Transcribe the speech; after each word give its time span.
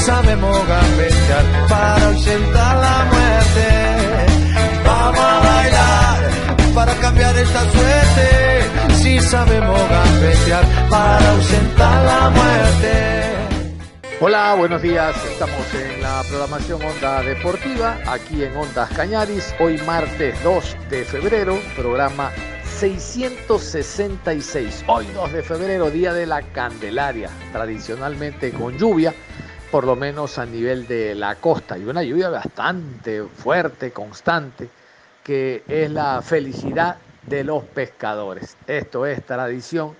Sabemos 0.00 0.66
gambetear 0.66 1.44
para 1.68 2.06
ausentar 2.06 2.76
la 2.76 3.04
muerte. 3.12 3.68
Vamos 4.84 5.20
a 5.20 5.40
bailar 5.40 6.30
para 6.74 6.94
cambiar 6.94 7.36
esta 7.36 7.60
suerte. 7.70 8.64
Si 8.94 9.20
sabemos 9.20 9.78
gambetear 9.88 10.64
para 10.88 11.30
ausentar 11.30 12.04
la 12.04 12.30
muerte. 12.30 13.20
Hola, 14.22 14.54
buenos 14.54 14.82
días. 14.82 15.16
Estamos 15.24 15.64
en 15.74 16.02
la 16.02 16.22
programación 16.28 16.82
Onda 16.82 17.22
Deportiva, 17.22 17.96
aquí 18.06 18.44
en 18.44 18.54
Ondas 18.56 18.90
Cañaris. 18.90 19.54
Hoy 19.58 19.78
martes 19.86 20.36
2 20.42 20.76
de 20.90 21.04
febrero, 21.04 21.58
programa 21.74 22.30
666. 22.64 24.84
Hoy 24.86 25.06
2 25.14 25.32
de 25.32 25.42
febrero, 25.42 25.90
día 25.90 26.12
de 26.12 26.26
la 26.26 26.42
Candelaria, 26.42 27.30
tradicionalmente 27.52 28.52
con 28.52 28.76
lluvia 28.76 29.14
por 29.70 29.84
lo 29.84 29.94
menos 29.94 30.38
a 30.38 30.46
nivel 30.46 30.86
de 30.86 31.14
la 31.14 31.36
costa, 31.36 31.78
y 31.78 31.84
una 31.84 32.02
lluvia 32.02 32.28
bastante 32.28 33.22
fuerte, 33.22 33.92
constante, 33.92 34.68
que 35.22 35.62
es 35.68 35.90
la 35.90 36.22
felicidad 36.22 36.96
de 37.22 37.44
los 37.44 37.62
pescadores. 37.64 38.56
Esto 38.66 39.06
es 39.06 39.24
tradición 39.24 39.94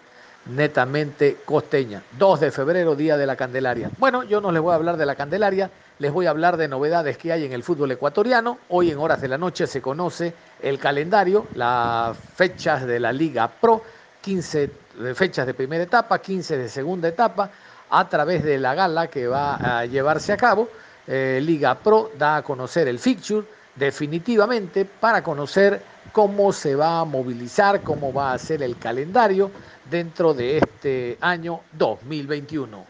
netamente 0.46 1.36
costeña. 1.44 2.02
2 2.18 2.40
de 2.40 2.50
febrero, 2.50 2.96
Día 2.96 3.16
de 3.16 3.26
la 3.26 3.36
Candelaria. 3.36 3.90
Bueno, 3.98 4.24
yo 4.24 4.40
no 4.40 4.50
les 4.50 4.60
voy 4.60 4.72
a 4.72 4.76
hablar 4.76 4.96
de 4.96 5.06
la 5.06 5.14
Candelaria, 5.14 5.70
les 6.00 6.12
voy 6.12 6.26
a 6.26 6.30
hablar 6.30 6.56
de 6.56 6.66
novedades 6.66 7.16
que 7.16 7.32
hay 7.32 7.44
en 7.44 7.52
el 7.52 7.62
fútbol 7.62 7.92
ecuatoriano. 7.92 8.58
Hoy 8.70 8.90
en 8.90 8.98
horas 8.98 9.20
de 9.20 9.28
la 9.28 9.38
noche 9.38 9.68
se 9.68 9.80
conoce 9.80 10.34
el 10.60 10.78
calendario, 10.78 11.46
las 11.54 12.16
fechas 12.16 12.86
de 12.86 12.98
la 12.98 13.12
Liga 13.12 13.48
Pro, 13.48 13.82
15 14.22 14.70
fechas 15.14 15.46
de 15.46 15.54
primera 15.54 15.84
etapa, 15.84 16.18
15 16.18 16.56
de 16.58 16.68
segunda 16.68 17.06
etapa 17.06 17.50
a 17.90 18.08
través 18.08 18.42
de 18.44 18.58
la 18.58 18.74
gala 18.74 19.08
que 19.08 19.26
va 19.26 19.56
a 19.56 19.86
llevarse 19.86 20.32
a 20.32 20.36
cabo. 20.36 20.68
Eh, 21.06 21.40
Liga 21.42 21.74
Pro 21.74 22.12
da 22.16 22.36
a 22.36 22.42
conocer 22.42 22.88
el 22.88 22.98
fixture 22.98 23.46
definitivamente 23.74 24.84
para 24.84 25.22
conocer 25.22 25.82
cómo 26.12 26.52
se 26.52 26.74
va 26.74 27.00
a 27.00 27.04
movilizar, 27.04 27.82
cómo 27.82 28.12
va 28.12 28.32
a 28.32 28.38
ser 28.38 28.62
el 28.62 28.76
calendario 28.78 29.50
dentro 29.90 30.34
de 30.34 30.58
este 30.58 31.18
año 31.20 31.60
2021. 31.72 32.84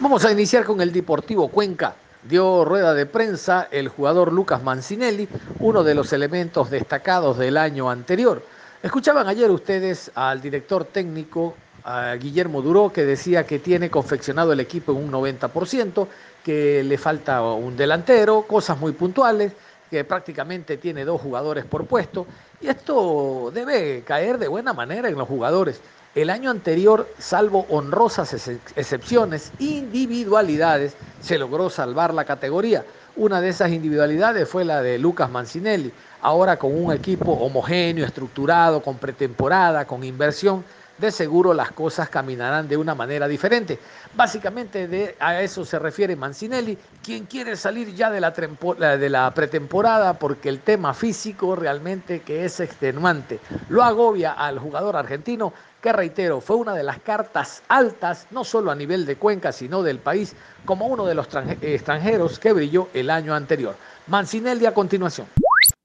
Vamos 0.00 0.24
a 0.24 0.30
iniciar 0.30 0.64
con 0.64 0.80
el 0.80 0.92
Deportivo 0.92 1.48
Cuenca. 1.48 1.96
Dio 2.22 2.64
rueda 2.64 2.94
de 2.94 3.06
prensa 3.06 3.68
el 3.70 3.88
jugador 3.88 4.32
Lucas 4.32 4.62
Mancinelli, 4.62 5.28
uno 5.60 5.82
de 5.82 5.94
los 5.94 6.12
elementos 6.12 6.70
destacados 6.70 7.38
del 7.38 7.56
año 7.56 7.90
anterior. 7.90 8.42
Escuchaban 8.82 9.26
ayer 9.26 9.50
ustedes 9.50 10.10
al 10.14 10.40
director 10.40 10.84
técnico 10.84 11.56
a 11.88 12.16
Guillermo 12.16 12.60
Duró, 12.60 12.92
que 12.92 13.06
decía 13.06 13.46
que 13.46 13.58
tiene 13.58 13.88
confeccionado 13.88 14.52
el 14.52 14.60
equipo 14.60 14.92
en 14.92 14.98
un 14.98 15.10
90%, 15.10 16.06
que 16.44 16.84
le 16.84 16.98
falta 16.98 17.40
un 17.42 17.78
delantero, 17.78 18.42
cosas 18.42 18.78
muy 18.78 18.92
puntuales, 18.92 19.54
que 19.90 20.04
prácticamente 20.04 20.76
tiene 20.76 21.06
dos 21.06 21.18
jugadores 21.18 21.64
por 21.64 21.86
puesto, 21.86 22.26
y 22.60 22.68
esto 22.68 23.50
debe 23.54 24.02
caer 24.02 24.36
de 24.36 24.48
buena 24.48 24.74
manera 24.74 25.08
en 25.08 25.14
los 25.16 25.26
jugadores. 25.26 25.80
El 26.14 26.28
año 26.28 26.50
anterior, 26.50 27.08
salvo 27.18 27.64
honrosas 27.70 28.34
excepciones, 28.76 29.50
individualidades, 29.58 30.94
se 31.22 31.38
logró 31.38 31.70
salvar 31.70 32.12
la 32.12 32.26
categoría. 32.26 32.84
Una 33.16 33.40
de 33.40 33.48
esas 33.48 33.70
individualidades 33.70 34.46
fue 34.46 34.64
la 34.64 34.82
de 34.82 34.98
Lucas 34.98 35.30
Mancinelli. 35.30 35.90
Ahora 36.20 36.58
con 36.58 36.74
un 36.74 36.92
equipo 36.92 37.32
homogéneo, 37.32 38.04
estructurado, 38.04 38.82
con 38.82 38.98
pretemporada, 38.98 39.86
con 39.86 40.04
inversión, 40.04 40.64
de 40.98 41.10
seguro 41.10 41.54
las 41.54 41.72
cosas 41.72 42.08
caminarán 42.08 42.68
de 42.68 42.76
una 42.76 42.94
manera 42.94 43.28
diferente. 43.28 43.78
Básicamente 44.14 44.88
de, 44.88 45.16
a 45.20 45.40
eso 45.40 45.64
se 45.64 45.78
refiere 45.78 46.16
Mancinelli, 46.16 46.76
quien 47.02 47.26
quiere 47.26 47.56
salir 47.56 47.94
ya 47.94 48.10
de 48.10 48.20
la, 48.20 49.30
pretemporada 49.34 50.18
porque 50.18 50.48
el 50.48 50.60
tema 50.60 50.94
físico 50.94 51.56
realmente 51.56 52.20
que 52.20 52.44
es 52.44 52.60
extenuante. 52.60 53.40
Lo 53.68 53.82
agobia 53.82 54.32
al 54.32 54.58
jugador 54.58 54.96
argentino 54.96 55.52
que 55.80 55.92
reitero, 55.92 56.40
fue 56.40 56.56
una 56.56 56.74
de 56.74 56.82
las 56.82 56.98
cartas 56.98 57.62
altas, 57.68 58.26
no 58.32 58.42
solo 58.42 58.72
a 58.72 58.74
nivel 58.74 59.06
de 59.06 59.14
Cuenca, 59.14 59.52
sino 59.52 59.84
del 59.84 60.00
país, 60.00 60.34
como 60.64 60.88
uno 60.88 61.06
de 61.06 61.14
los 61.14 61.28
extranjeros 61.62 62.40
que 62.40 62.52
brilló 62.52 62.88
el 62.94 63.10
año 63.10 63.32
anterior. 63.32 63.76
Mancinelli 64.08 64.66
a 64.66 64.74
continuación. 64.74 65.28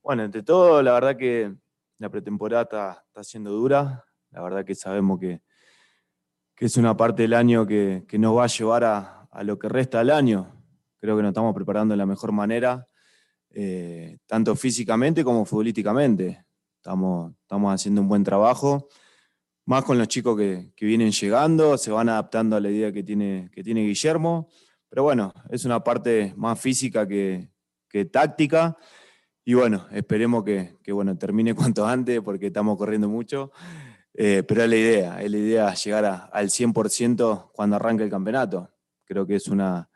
Bueno, 0.01 0.23
entre 0.23 0.41
todo, 0.41 0.81
la 0.81 0.93
verdad 0.93 1.15
que 1.15 1.53
la 1.99 2.09
pretemporada 2.09 2.63
está, 2.63 3.03
está 3.07 3.23
siendo 3.23 3.51
dura, 3.51 4.03
la 4.33 4.41
verdad 4.41 4.65
que 4.65 4.75
sabemos 4.75 5.19
que, 5.19 5.41
es 6.57 6.77
una 6.77 6.95
parte 6.95 7.23
del 7.23 7.33
año 7.33 7.67
que, 7.67 8.05
nos 8.13 8.37
va 8.37 8.45
a 8.45 8.47
llevar 8.47 8.83
a, 8.83 9.27
lo 9.43 9.59
que 9.59 9.67
resta 9.67 9.99
del 9.99 10.11
año. 10.11 10.63
Creo 10.99 11.17
que 11.17 11.21
nos 11.21 11.31
estamos 11.31 11.53
preparando 11.53 11.93
de 11.93 11.97
la 11.97 12.05
mejor 12.05 12.31
manera, 12.31 12.87
eh, 13.49 14.17
tanto 14.25 14.55
físicamente 14.55 15.23
como 15.23 15.43
futbolísticamente. 15.43 16.45
Estamos, 16.77 17.33
estamos 17.41 17.73
haciendo 17.73 18.01
un 18.01 18.07
buen 18.07 18.23
trabajo, 18.23 18.87
más 19.65 19.83
con 19.83 19.97
los 19.97 20.07
chicos 20.07 20.37
que, 20.37 20.71
vienen 20.79 21.11
llegando, 21.11 21.77
se 21.77 21.91
van 21.91 22.07
adaptando 22.07 22.55
a 22.55 22.61
la 22.61 22.69
idea 22.69 22.93
que 22.93 23.03
tiene, 23.03 23.49
que 23.51 23.61
tiene 23.61 23.81
Guillermo. 23.81 24.47
Pero 24.89 25.03
bueno, 25.03 25.33
es 25.49 25.65
una 25.65 25.83
parte 25.83 26.33
más 26.37 26.59
física 26.59 27.05
que, 27.07 27.49
táctica. 28.11 28.77
Y 29.43 29.53
bueno, 29.53 29.85
esperemos 29.91 30.45
que, 30.45 30.77
que, 30.81 30.93
bueno, 30.93 31.17
termine 31.17 31.53
cuanto 31.55 31.85
antes 31.85 32.21
porque 32.21 32.47
estamos 32.47 32.77
corriendo 32.77 33.09
mucho. 33.09 33.51
Eh, 34.15 34.43
pero 34.47 34.63
es 34.63 34.69
la 34.69 34.75
idea, 34.75 35.21
es 35.21 35.31
la 35.31 35.37
idea 35.37 35.73
llegar 35.73 36.29
al 36.31 36.49
100% 36.49 37.51
cuando 37.51 37.75
arranque 37.75 38.03
el 38.03 38.09
campeonato. 38.09 38.69
Creo 39.05 39.25
que 39.25 39.35
es 39.35 39.47
una, 39.47 39.89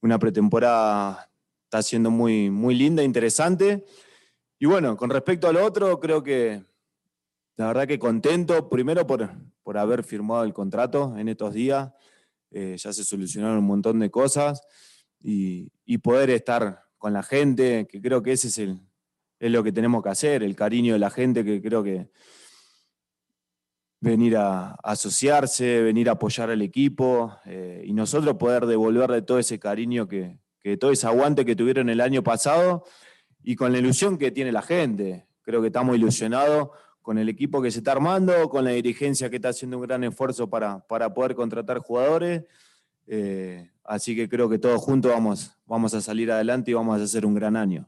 una 0.00 0.18
pretemporada, 0.18 1.30
está 1.64 1.82
siendo 1.82 2.10
muy, 2.10 2.50
muy 2.50 2.74
linda, 2.74 3.02
interesante. 3.02 3.84
Y 4.58 4.66
bueno, 4.66 4.96
con 4.96 5.10
respecto 5.10 5.48
a 5.48 5.52
lo 5.52 5.64
otro, 5.64 5.98
creo 5.98 6.22
que 6.22 6.62
la 7.56 7.68
verdad 7.68 7.86
que 7.86 7.98
contento, 7.98 8.68
primero 8.68 9.06
por, 9.06 9.30
por 9.62 9.78
haber 9.78 10.04
firmado 10.04 10.44
el 10.44 10.52
contrato 10.52 11.16
en 11.16 11.28
estos 11.28 11.54
días. 11.54 11.92
Eh, 12.50 12.76
ya 12.76 12.92
se 12.92 13.02
solucionaron 13.02 13.58
un 13.58 13.64
montón 13.64 13.98
de 13.98 14.10
cosas 14.10 14.60
y, 15.20 15.72
y, 15.84 15.98
poder 15.98 16.30
estar 16.30 16.84
con 16.98 17.12
la 17.12 17.24
gente, 17.24 17.88
que 17.88 18.00
creo 18.00 18.22
que 18.22 18.30
ese 18.30 18.46
es, 18.46 18.58
el, 18.58 18.78
es 19.40 19.50
lo 19.50 19.64
que 19.64 19.72
tenemos 19.72 20.04
que 20.04 20.10
hacer, 20.10 20.44
el 20.44 20.54
cariño 20.54 20.92
de 20.92 21.00
la 21.00 21.10
gente, 21.10 21.44
que 21.44 21.60
creo 21.60 21.82
que, 21.82 22.10
venir 24.04 24.36
a, 24.36 24.76
asociarse, 24.82 25.82
venir 25.82 26.08
a 26.08 26.12
apoyar 26.12 26.50
al 26.50 26.62
equipo 26.62 27.32
eh, 27.46 27.82
y 27.84 27.92
nosotros 27.92 28.36
poder 28.36 28.66
devolverle 28.66 29.22
todo 29.22 29.38
ese 29.38 29.58
cariño 29.58 30.06
que, 30.06 30.38
todo 30.78 30.92
ese 30.92 31.06
aguante 31.06 31.44
que 31.44 31.56
tuvieron 31.56 31.90
el 31.90 32.00
año 32.00 32.22
pasado 32.22 32.84
y 33.42 33.56
con 33.56 33.72
la 33.72 33.78
ilusión 33.78 34.16
que 34.16 34.30
tiene 34.30 34.52
la 34.52 34.62
gente. 34.62 35.26
Creo 35.42 35.60
que 35.60 35.66
estamos 35.66 35.96
ilusionados 35.96 36.70
con 37.02 37.18
el 37.18 37.28
equipo 37.28 37.60
que 37.60 37.70
se 37.70 37.78
está 37.78 37.92
armando, 37.92 38.48
con 38.48 38.64
la 38.64 38.70
dirigencia 38.70 39.28
que 39.28 39.36
está 39.36 39.50
haciendo 39.50 39.76
un 39.76 39.82
gran 39.82 40.04
esfuerzo 40.04 40.48
para, 40.48 40.80
para 40.86 41.12
poder 41.12 41.34
contratar 41.34 41.78
jugadores. 41.78 42.44
Eh, 43.06 43.70
así 43.84 44.16
que 44.16 44.28
creo 44.28 44.48
que 44.48 44.58
todos 44.58 44.80
juntos 44.80 45.12
vamos, 45.12 45.52
vamos 45.66 45.92
a 45.92 46.00
salir 46.00 46.32
adelante 46.32 46.70
y 46.70 46.74
vamos 46.74 46.98
a 46.98 47.04
hacer 47.04 47.26
un 47.26 47.34
gran 47.34 47.56
año. 47.56 47.86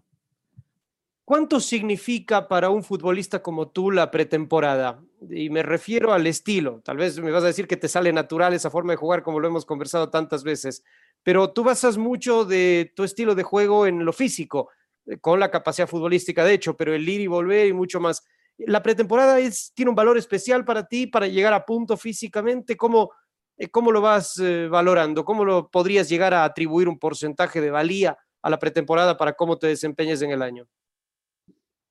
¿Cuánto 1.25 1.61
significa 1.61 2.47
para 2.47 2.69
un 2.69 2.85
futbolista 2.85 3.43
como 3.43 3.69
tú 3.69 3.91
la 3.91 4.11
pretemporada? 4.11 5.03
Y 5.31 5.51
me 5.51 5.63
refiero 5.63 6.13
al 6.13 6.27
estilo. 6.27 6.81
Tal 6.85 6.97
vez 6.97 7.19
me 7.19 7.31
vas 7.31 7.43
a 7.43 7.49
decir 7.49 7.67
que 7.67 7.77
te 7.77 7.89
sale 7.89 8.13
natural 8.13 8.55
esa 8.55 8.71
forma 8.71 8.93
de 8.93 8.97
jugar, 8.97 9.23
como 9.23 9.41
lo 9.41 9.49
hemos 9.49 9.65
conversado 9.65 10.11
tantas 10.11 10.45
veces, 10.45 10.85
pero 11.23 11.53
tú 11.53 11.65
basas 11.65 11.97
mucho 11.97 12.45
de 12.45 12.93
tu 12.95 13.05
estilo 13.05 13.35
de 13.35 13.43
juego 13.43 13.87
en 13.87 14.05
lo 14.05 14.13
físico, 14.13 14.71
eh, 15.07 15.19
con 15.19 15.41
la 15.41 15.51
capacidad 15.51 15.89
futbolística, 15.89 16.45
de 16.45 16.55
hecho, 16.55 16.77
pero 16.77 16.95
el 16.95 17.09
ir 17.09 17.21
y 17.21 17.27
volver 17.27 17.67
y 17.67 17.73
mucho 17.73 18.01
más. 18.01 18.25
¿La 18.59 18.83
pretemporada 18.83 19.39
es, 19.41 19.73
tiene 19.75 19.91
un 19.91 19.97
valor 19.97 20.19
especial 20.19 20.65
para 20.65 20.87
ti, 20.87 21.07
para 21.07 21.27
llegar 21.27 21.53
a 21.53 21.65
punto 21.65 21.97
físicamente? 21.97 22.77
¿Cómo, 22.77 23.11
eh, 23.57 23.69
cómo 23.69 23.93
lo 23.93 24.01
vas 24.01 24.39
eh, 24.39 24.69
valorando? 24.69 25.25
¿Cómo 25.25 25.45
lo 25.45 25.71
podrías 25.71 26.09
llegar 26.09 26.35
a 26.35 26.45
atribuir 26.45 26.89
un 26.89 26.99
porcentaje 26.99 27.61
de 27.61 27.71
valía 27.71 28.19
a 28.47 28.51
la 28.51 28.61
pretemporada 28.61 29.17
para 29.17 29.33
cómo 29.33 29.59
te 29.59 29.67
desempeñes 29.67 30.23
en 30.23 30.31
el 30.31 30.41
año. 30.41 30.69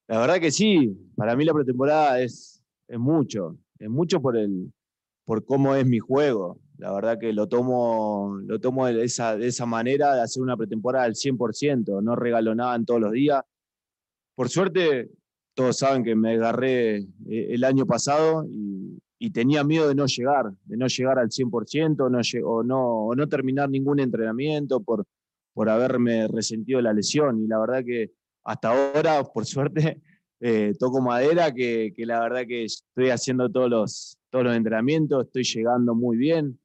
La 0.07 0.19
verdad 0.19 0.39
que 0.39 0.51
sí, 0.51 0.97
para 1.17 1.35
mí 1.35 1.43
la 1.43 1.53
pretemporada 1.53 2.21
es, 2.21 2.54
es 2.87 2.99
mucho, 2.99 3.57
es 3.79 3.89
mucho 3.89 4.21
por, 4.21 4.37
el, 4.37 4.71
por 5.25 5.45
cómo 5.45 5.75
es 5.75 5.85
mi 5.85 5.99
juego. 5.99 6.59
La 6.77 6.93
verdad 6.93 7.19
que 7.19 7.31
lo 7.31 7.47
tomo, 7.47 8.37
lo 8.45 8.59
tomo 8.59 8.85
de, 8.87 9.03
esa, 9.03 9.37
de 9.37 9.47
esa 9.47 9.65
manera, 9.65 10.13
de 10.15 10.21
hacer 10.21 10.43
una 10.43 10.57
pretemporada 10.57 11.05
al 11.05 11.15
100%, 11.15 12.01
no 12.01 12.15
regalo 12.15 12.53
nada 12.53 12.75
en 12.75 12.85
todos 12.85 13.01
los 13.01 13.11
días. 13.11 13.41
Por 14.35 14.49
suerte, 14.49 15.09
todos 15.53 15.77
saben 15.77 16.03
que 16.03 16.15
me 16.15 16.33
agarré 16.33 16.97
eh, 16.97 17.07
el 17.27 17.63
año 17.63 17.85
pasado 17.85 18.45
y, 18.49 18.99
y 19.17 19.31
tenía 19.31 19.63
miedo 19.63 19.87
de 19.87 19.95
no 19.95 20.05
llegar, 20.05 20.51
de 20.65 20.77
no 20.77 20.87
llegar 20.87 21.19
al 21.19 21.29
100% 21.29 22.09
no, 22.09 22.47
o, 22.47 22.63
no, 22.63 23.05
o 23.07 23.15
no 23.15 23.27
terminar 23.27 23.69
ningún 23.69 23.99
entrenamiento 23.99 24.81
por, 24.81 25.05
por 25.53 25.69
haberme 25.69 26.27
resentido 26.27 26.81
la 26.81 26.93
lesión. 26.93 27.41
Y 27.41 27.47
la 27.47 27.59
verdad 27.59 27.83
que 27.85 28.11
hasta 28.43 28.69
ahora, 28.69 29.23
por 29.23 29.45
suerte, 29.45 30.01
eh, 30.47 30.75
toco 30.77 31.01
madera, 31.01 31.51
que, 31.51 31.91
que, 31.95 32.05
la 32.05 32.19
verdad 32.19 32.45
que 32.47 32.65
estoy 32.65 33.09
haciendo 33.09 33.49
todos 33.49 33.67
los, 33.67 34.19
todos 34.29 34.45
los 34.45 34.55
entrenamientos, 34.55 35.25
estoy 35.25 35.43
llegando 35.43 35.95
muy 35.95 36.17
bien. 36.17 36.59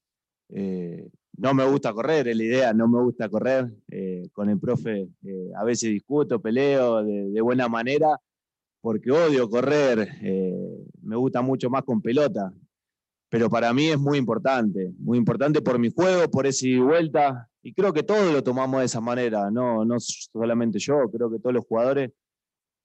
Eh, 0.51 1.09
no 1.39 1.55
me 1.55 1.65
gusta 1.65 1.91
correr, 1.95 2.29
es 2.29 2.37
la 2.37 2.45
idea, 2.45 2.75
no 2.75 2.87
me 2.89 3.01
gusta 3.01 3.31
correr. 3.31 3.73
Eh, 3.91 4.29
con 4.35 4.51
el 4.51 4.61
profe 4.61 5.09
a 5.57 5.65
veces 5.65 5.89
discuto, 5.89 6.43
peleo 6.43 7.03
de, 7.03 7.31
de, 7.31 7.41
buena 7.41 7.69
manera, 7.71 8.21
porque 8.83 9.11
odio 9.13 9.49
correr, 9.49 10.11
me 11.01 11.17
gusta 11.17 11.41
mucho 11.41 11.71
más 11.71 11.83
con 11.83 12.03
pelota. 12.03 12.53
Pero 13.31 13.49
para 13.49 13.73
mí 13.73 13.87
es 13.87 13.99
muy 13.99 14.19
importante, 14.19 14.93
muy 14.99 15.17
importante 15.17 15.63
por 15.63 15.79
mi 15.79 15.89
juego, 15.91 16.31
por 16.31 16.47
y 16.47 16.79
vuelta, 16.79 17.49
y 17.63 17.73
creo 17.73 17.95
que 17.95 18.03
todos 18.03 18.31
lo 18.31 18.43
tomamos 18.43 18.81
de 18.81 18.87
esa 18.87 19.01
manera, 19.01 19.51
no, 19.51 19.87
no 19.87 19.97
solamente 19.99 20.79
yo, 20.79 21.11
creo 21.11 21.31
que 21.31 21.39
todos 21.39 21.55
los 21.55 21.65
jugadores 21.65 22.11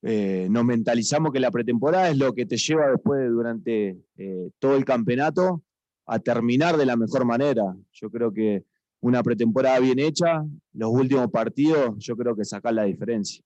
eh, 0.07 0.48
nos 0.52 0.63
mentalizamos 0.63 1.34
que 1.34 1.40
la 1.40 1.50
pretemporada 1.50 2.10
es 2.10 2.18
lo 2.18 2.34
que 2.34 2.46
te 2.46 2.57
lleva 2.57 2.92
después 2.92 3.28
durante 3.28 3.98
eh, 4.18 4.52
todo 4.60 4.75
el 4.75 4.86
campeonato 4.86 5.63
a 6.06 6.19
terminar 6.19 6.78
de 6.78 6.86
la 6.86 6.96
mejor 6.96 7.25
manera. 7.25 7.75
Yo 7.92 8.12
creo 8.12 8.31
que 8.31 8.63
una 9.00 9.24
pretemporada 9.24 9.80
bien 9.80 9.98
hecha, 9.98 10.46
los 10.74 10.92
últimos 10.92 11.31
partidos, 11.31 11.96
yo 11.98 12.16
creo 12.16 12.36
que 12.36 12.46
sacar 12.46 12.74
la 12.74 12.84
diferencia. 12.84 13.44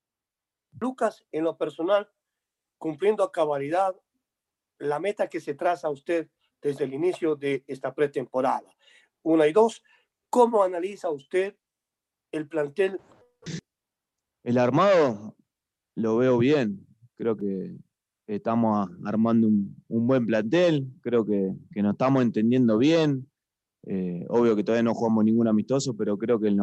Lucas, 0.79 1.25
en 1.31 1.45
lo 1.45 1.57
personal, 1.57 2.09
cumpliendo 2.77 3.23
a 3.23 3.31
cabalidad 3.31 3.95
la 4.79 4.99
meta 4.99 5.27
que 5.27 5.39
se 5.39 5.53
traza 5.53 5.87
a 5.87 5.91
usted 5.91 6.27
desde 6.61 6.83
el 6.83 6.93
inicio 6.93 7.35
de 7.37 7.63
esta 7.67 7.93
pretemporada. 7.93 8.67
Una 9.21 9.47
y 9.47 9.53
dos, 9.53 9.81
¿Cómo 10.29 10.61
analiza 10.61 11.09
usted 11.09 11.55
el 12.31 12.47
plantel? 12.47 13.01
El 14.43 14.59
armado 14.59 15.35
lo 15.99 16.17
veo 16.17 16.37
bien. 16.37 16.85
Creo 17.15 17.35
que 17.35 17.75
estamos 18.27 18.89
armando 19.05 19.47
un, 19.47 19.75
buen 19.87 20.25
plantel. 20.25 20.87
Creo 21.01 21.25
que, 21.25 21.53
nos 21.75 21.91
estamos 21.93 22.21
entendiendo 22.21 22.77
bien. 22.77 23.27
Eh, 23.85 24.25
obvio 24.29 24.55
que 24.55 24.63
todavía 24.63 24.83
no 24.83 24.93
jugamos 24.93 25.23
ningún 25.25 25.47
amistoso, 25.47 25.95
pero 25.95 26.17
creo 26.17 26.39
que 26.39 26.47
en 26.49 26.57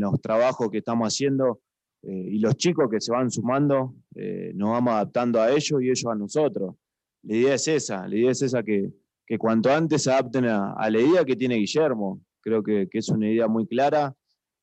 los, 0.00 0.20
trabajos 0.20 0.70
que 0.70 0.78
estamos 0.78 1.12
haciendo 1.12 1.60
eh, 2.02 2.28
y 2.32 2.38
los 2.38 2.56
chicos 2.56 2.88
que 2.90 3.00
se 3.00 3.12
van 3.12 3.30
sumando, 3.30 3.94
eh, 4.14 4.52
nos 4.54 4.70
vamos 4.70 4.94
adaptando 4.94 5.40
a 5.40 5.50
ellos 5.50 5.82
y 5.82 5.86
ellos 5.86 6.06
a 6.06 6.14
nosotros. 6.14 6.74
La 7.22 7.36
idea 7.36 7.54
es 7.54 7.68
esa, 7.68 8.08
la 8.08 8.16
idea 8.16 8.30
es 8.30 8.42
esa 8.42 8.62
que, 8.62 8.92
cuanto 9.38 9.72
antes 9.72 10.02
se 10.02 10.10
adapten 10.10 10.44
a, 10.44 10.90
la 10.90 11.00
idea 11.00 11.24
que 11.24 11.36
tiene 11.36 11.56
Guillermo, 11.56 12.20
Creo 12.44 12.62
que, 12.62 12.88
es 12.92 13.08
una 13.08 13.30
idea 13.30 13.46
muy 13.46 13.66
clara 13.66 14.14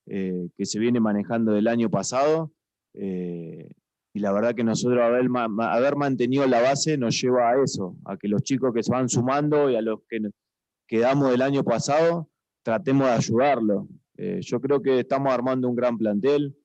que 0.06 0.66
se 0.66 0.80
viene 0.80 1.00
manejando 1.00 1.54
del 1.54 1.68
año 1.68 1.90
pasado. 1.90 2.52
Y 4.14 4.20
la 4.20 4.32
verdad 4.32 4.56
que 4.56 4.64
nosotros 4.64 5.02
haber, 5.02 5.28
haber, 5.60 5.96
mantenido 5.96 6.48
la 6.48 6.62
base 6.62 6.98
nos 6.98 7.20
lleva 7.22 7.50
a 7.50 7.64
eso, 7.64 7.96
a 8.06 8.18
que 8.18 8.28
los 8.28 8.42
chicos 8.44 8.74
que 8.74 8.84
se 8.84 8.92
van 8.92 9.08
sumando 9.08 9.70
y 9.70 9.76
a 9.76 9.82
los 9.82 10.00
que 10.10 10.20
quedamos 10.88 11.32
del 11.32 11.42
año 11.42 11.64
pasado, 11.64 12.30
tratemos 12.64 13.08
de 13.08 13.14
ayudarlos. 13.14 13.86
Eh, 14.18 14.40
yo 14.42 14.60
creo 14.60 14.82
que 14.82 15.00
estamos 15.00 15.32
armando 15.32 15.70
un 15.70 15.76
gran 15.76 15.98
plantel 15.98 16.56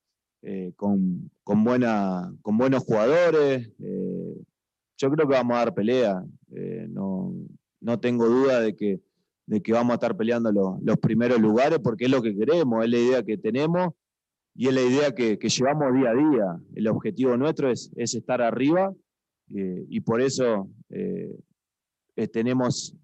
con, 0.77 1.31
con, 1.43 1.65
buena, 1.65 2.31
con 2.43 2.59
buenos 2.59 2.85
jugadores. 2.85 3.71
yo 3.79 5.11
creo 5.11 5.27
que 5.27 5.35
vamos 5.35 5.57
a 5.57 5.61
dar 5.61 5.75
pelea. 5.75 6.23
no, 6.89 7.35
no 7.81 8.01
tengo 8.01 8.29
duda 8.29 8.61
de 8.61 8.77
que 8.77 9.01
de 9.47 9.63
que 9.63 9.73
vamos 9.73 9.93
a 9.93 9.95
estar 9.95 10.17
peleando 10.17 10.51
los, 10.53 10.99
primeros 10.99 11.41
lugares, 11.41 11.79
porque 11.81 12.05
es 12.05 12.11
lo 12.11 12.23
que 12.23 12.35
queremos, 12.35 12.85
es 12.85 12.91
la 12.91 12.99
idea 12.99 13.23
que 13.23 13.37
tenemos 13.37 13.93
y 14.55 14.69
es 14.69 14.75
la 14.75 14.83
idea 14.83 15.15
que, 15.15 15.37
llevamos 15.37 15.95
día 15.95 16.11
a 16.11 16.15
día. 16.15 16.61
El 16.75 16.89
objetivo 16.89 17.37
nuestro 17.37 17.71
es, 17.71 17.91
es 17.97 18.15
estar 18.15 18.41
arriba 18.41 18.93
eh, 19.53 19.85
y 19.89 20.01
por 20.01 20.21
eso 20.21 20.71
eh, 20.91 21.37
eh, 22.17 22.29
tenemos 22.29 22.97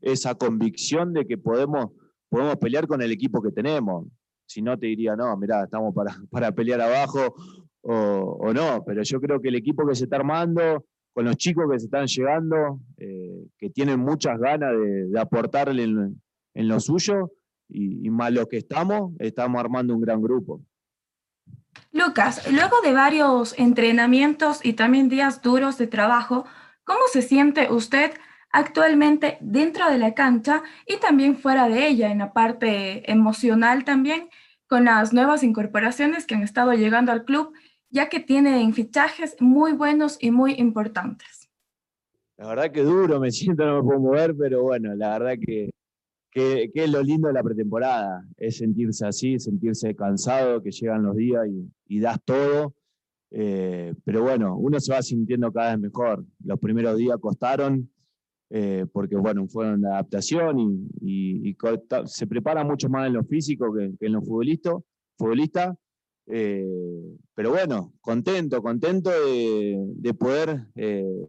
esa 0.00 0.34
convicción 0.34 1.12
de 1.12 1.26
que 1.26 1.38
podemos, 1.38 1.92
podemos 2.28 2.56
pelear 2.56 2.86
con 2.86 3.02
el 3.02 3.12
equipo 3.12 3.42
que 3.42 3.52
tenemos. 3.52 4.06
Si 4.46 4.62
no, 4.62 4.78
te 4.78 4.86
diría, 4.86 5.14
no, 5.14 5.36
mirá, 5.36 5.64
estamos 5.64 5.94
para, 5.94 6.16
para 6.30 6.52
pelear 6.52 6.80
abajo 6.80 7.34
o, 7.80 8.52
no, 8.52 8.82
pero 8.84 9.02
yo 9.02 9.20
creo 9.20 9.40
que 9.40 9.48
el 9.48 9.54
equipo 9.54 9.86
que 9.86 9.94
se 9.94 10.04
está 10.04 10.16
armando, 10.16 10.84
con 11.14 11.24
los 11.24 11.36
chicos 11.36 11.64
que 11.70 11.78
se 11.78 11.86
están 11.86 12.06
llegando, 12.06 12.80
que 12.96 13.70
tienen 13.70 13.98
muchas 14.00 14.38
ganas 14.38 14.72
de, 14.72 15.18
aportarle 15.18 15.84
en, 15.84 16.68
lo 16.68 16.80
suyo, 16.80 17.32
y, 17.68 18.10
más 18.10 18.30
los 18.32 18.46
que 18.46 18.58
estamos, 18.58 19.12
estamos 19.20 19.58
armando 19.58 19.94
un 19.94 20.02
gran 20.02 20.20
grupo. 20.20 20.60
Lucas, 21.92 22.50
luego 22.50 22.80
de 22.82 22.92
varios 22.92 23.58
entrenamientos 23.58 24.64
y 24.64 24.74
también 24.74 25.08
días 25.08 25.42
duros 25.42 25.78
de 25.78 25.86
trabajo, 25.86 26.44
¿cómo 26.84 27.00
se 27.12 27.22
siente 27.22 27.70
usted 27.70 28.12
actualmente 28.50 29.38
dentro 29.40 29.90
de 29.90 29.98
la 29.98 30.14
cancha 30.14 30.62
y 30.86 30.96
también 30.96 31.36
fuera 31.36 31.68
de 31.68 31.86
ella, 31.86 32.10
en 32.10 32.18
la 32.18 32.32
parte 32.32 33.10
emocional 33.10 33.84
también, 33.84 34.30
con 34.66 34.84
las 34.84 35.12
nuevas 35.12 35.42
incorporaciones 35.42 36.26
que 36.26 36.34
han 36.34 36.42
estado 36.42 36.72
llegando 36.72 37.12
al 37.12 37.24
club 37.24 37.52
ya 37.90 38.08
que 38.08 38.20
tienen 38.20 38.72
fichajes 38.74 39.36
muy 39.40 39.72
buenos 39.72 40.18
y 40.20 40.30
muy 40.30 40.54
importantes. 40.54 41.48
La 42.36 42.48
verdad 42.48 42.70
que 42.70 42.82
duro, 42.82 43.18
me 43.18 43.30
siento, 43.32 43.64
no 43.64 43.76
me 43.76 43.82
puedo 43.82 44.00
mover, 44.00 44.34
pero 44.36 44.62
bueno, 44.62 44.94
la 44.94 45.18
verdad 45.18 45.34
que, 45.40 45.70
que, 46.30 46.70
es 46.72 46.90
lo 46.90 47.02
lindo 47.02 47.28
de 47.28 47.34
la 47.34 47.42
pretemporada, 47.42 48.24
es 48.36 48.58
sentirse 48.58 49.06
así, 49.06 49.38
sentirse 49.38 49.94
cansado, 49.94 50.62
que 50.62 50.70
llegan 50.70 51.02
los 51.02 51.16
días 51.16 51.46
y, 51.86 52.00
das 52.00 52.18
todo. 52.24 52.74
Eh, 53.30 53.94
pero 54.04 54.22
bueno, 54.22 54.56
uno 54.56 54.80
se 54.80 54.92
va 54.92 55.02
sintiendo 55.02 55.52
cada 55.52 55.72
vez 55.72 55.80
mejor. 55.80 56.24
Los 56.44 56.58
primeros 56.58 56.96
días 56.96 57.18
costaron, 57.20 57.90
eh, 58.50 58.86
porque 58.92 59.16
bueno, 59.16 59.46
fueron 59.48 59.82
de 59.82 59.88
adaptación 59.88 60.88
y, 61.00 61.56
se 62.04 62.26
prepara 62.26 62.64
mucho 62.64 62.88
más 62.88 63.06
en 63.06 63.14
lo 63.14 63.24
físico 63.24 63.72
que, 63.74 63.92
en 64.00 64.12
lo 64.12 64.22
futbolista, 64.22 64.76
futbolista 65.16 65.76
eh, 66.30 67.16
pero 67.34 67.50
bueno, 67.50 67.94
contento, 68.00 68.62
contento 68.62 69.10
de, 69.10 70.14
poder 70.18 70.66
eh, 70.74 71.26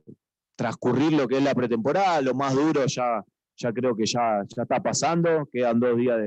transcurrir 0.56 1.14
lo 1.14 1.28
que 1.28 1.38
es 1.38 1.44
la 1.44 1.56
pretemporada. 1.56 2.22
Lo 2.22 2.34
más 2.34 2.54
duro 2.54 2.86
ya, 2.86 3.24
ya 3.60 3.74
creo 3.74 3.96
que 3.96 4.06
ya, 4.06 4.44
ya 4.48 4.64
está 4.64 4.82
pasando. 4.82 5.48
Quedan 5.52 5.80
dos 5.80 5.98
días 5.98 6.18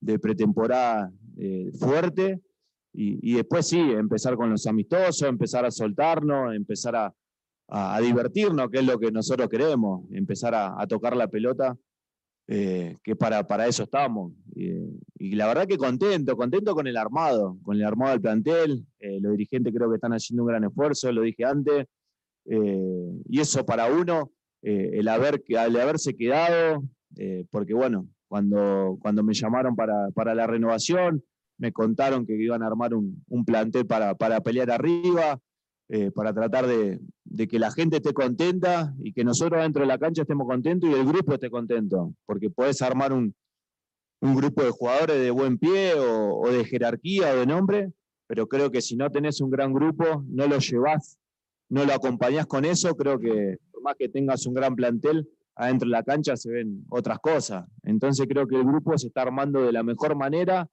de, 0.00 0.18
pretemporada 0.18 1.10
eh, 1.38 1.70
fuerte. 1.78 2.40
Y, 3.00 3.34
después 3.34 3.68
sí, 3.68 3.78
empezar 3.78 4.34
con 4.34 4.50
los 4.50 4.66
amistosos, 4.66 5.22
empezar 5.22 5.64
a 5.64 5.70
soltarnos, 5.70 6.54
empezar 6.54 6.96
a, 7.68 8.00
divertirnos, 8.00 8.70
que 8.70 8.78
es 8.78 8.84
lo 8.84 8.98
que 8.98 9.12
nosotros 9.12 9.48
queremos, 9.48 10.04
empezar 10.10 10.54
a 10.54 10.86
tocar 10.86 11.14
la 11.16 11.28
pelota 11.28 11.76
eh, 12.50 12.96
que 13.04 13.14
para, 13.14 13.46
para 13.46 13.66
eso 13.66 13.82
estamos. 13.82 14.32
y 14.54 15.34
la 15.34 15.46
verdad 15.46 15.66
que 15.66 15.76
contento, 15.76 16.34
contento 16.34 16.74
con 16.74 16.86
el 16.86 16.96
armado, 16.96 17.58
con 17.62 17.76
el 17.76 17.84
armado 17.84 18.12
del 18.12 18.22
plantel. 18.22 18.86
Eh, 18.98 19.20
los 19.20 19.32
dirigentes 19.32 19.74
creo 19.74 19.90
que 19.90 19.96
están 19.96 20.12
haciendo 20.12 20.44
un 20.44 20.48
gran 20.48 20.64
esfuerzo, 20.64 21.12
lo 21.12 21.22
dije 21.22 21.44
antes. 21.44 21.86
Y 22.46 23.38
eso 23.38 23.66
para 23.66 23.92
uno, 23.92 24.32
el, 24.68 25.08
haber, 25.08 25.42
haberse 25.56 26.14
quedado, 26.14 26.84
porque 27.50 27.74
bueno, 27.74 28.08
cuando, 28.28 28.98
cuando 29.00 29.22
me 29.22 29.34
llamaron 29.34 29.74
para, 29.74 30.10
para, 30.14 30.34
la 30.34 30.46
renovación, 30.46 31.22
me 31.58 31.72
contaron 31.72 32.26
que 32.26 32.34
iban 32.34 32.62
a 32.62 32.66
armar 32.66 32.94
un, 32.94 33.24
un 33.28 33.44
plantel 33.44 33.86
para, 33.86 34.14
para 34.14 34.40
pelear 34.40 34.70
arriba. 34.70 35.40
Eh, 35.90 36.10
para 36.10 36.34
tratar 36.34 36.66
de, 36.66 37.00
que 37.48 37.58
la 37.58 37.70
gente 37.70 37.96
esté 37.96 38.12
contenta 38.12 38.94
y 38.98 39.14
que 39.14 39.24
nosotros 39.24 39.62
dentro 39.62 39.80
de 39.80 39.88
la 39.88 39.98
cancha 39.98 40.20
estemos 40.20 40.46
contentos 40.46 40.90
y 40.90 40.92
el 40.92 41.06
grupo 41.06 41.32
esté 41.32 41.48
contento, 41.48 42.12
porque 42.26 42.50
puedes 42.50 42.82
armar 42.82 43.14
un, 43.14 43.34
grupo 44.20 44.62
de 44.62 44.70
jugadores 44.70 45.18
de 45.18 45.30
buen 45.30 45.56
pie 45.56 45.94
o, 45.94 46.46
de 46.50 46.62
jerarquía 46.66 47.32
o 47.32 47.36
de 47.36 47.46
nombre, 47.46 47.90
pero 48.26 48.46
creo 48.46 48.70
que 48.70 48.82
si 48.82 48.96
no 48.96 49.10
tenés 49.10 49.40
un 49.40 49.48
gran 49.48 49.72
grupo, 49.72 50.24
no 50.28 50.46
lo 50.46 50.58
llevas, 50.58 51.18
no 51.70 51.86
lo 51.86 51.94
acompañás 51.94 52.46
con 52.46 52.66
eso, 52.66 52.94
creo 52.94 53.18
que 53.18 53.56
que 53.94 54.08
tengas 54.08 54.46
un 54.46 54.54
gran 54.54 54.74
plantel, 54.74 55.28
adentro 55.54 55.86
de 55.86 55.92
la 55.92 56.02
cancha 56.02 56.36
se 56.36 56.50
ven 56.50 56.84
otras 56.90 57.18
cosas. 57.18 57.66
Entonces 57.82 58.26
creo 58.28 58.46
que 58.46 58.56
el 58.56 58.64
grupo 58.64 58.96
se 58.96 59.08
está 59.08 59.22
armando 59.22 59.62
de 59.62 59.72
la 59.72 59.82
mejor 59.82 60.16
manera 60.16 60.68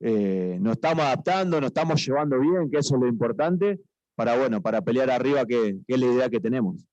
eh, 0.00 0.56
nos 0.60 0.72
estamos 0.72 1.04
adaptando, 1.04 1.60
nos 1.60 1.68
estamos 1.68 2.04
llevando 2.04 2.40
bien, 2.40 2.70
que 2.70 2.78
eso 2.78 2.94
es 2.94 3.00
lo 3.02 3.06
importante, 3.06 3.80
para, 4.14 4.36
bueno, 4.36 4.62
para 4.62 4.80
pelear 4.80 5.10
arriba, 5.10 5.44
que, 5.44 5.76
que 5.86 5.94
es 5.94 6.00
la 6.00 6.06
idea 6.06 6.30
que 6.30 6.40
tenemos. 6.40 6.86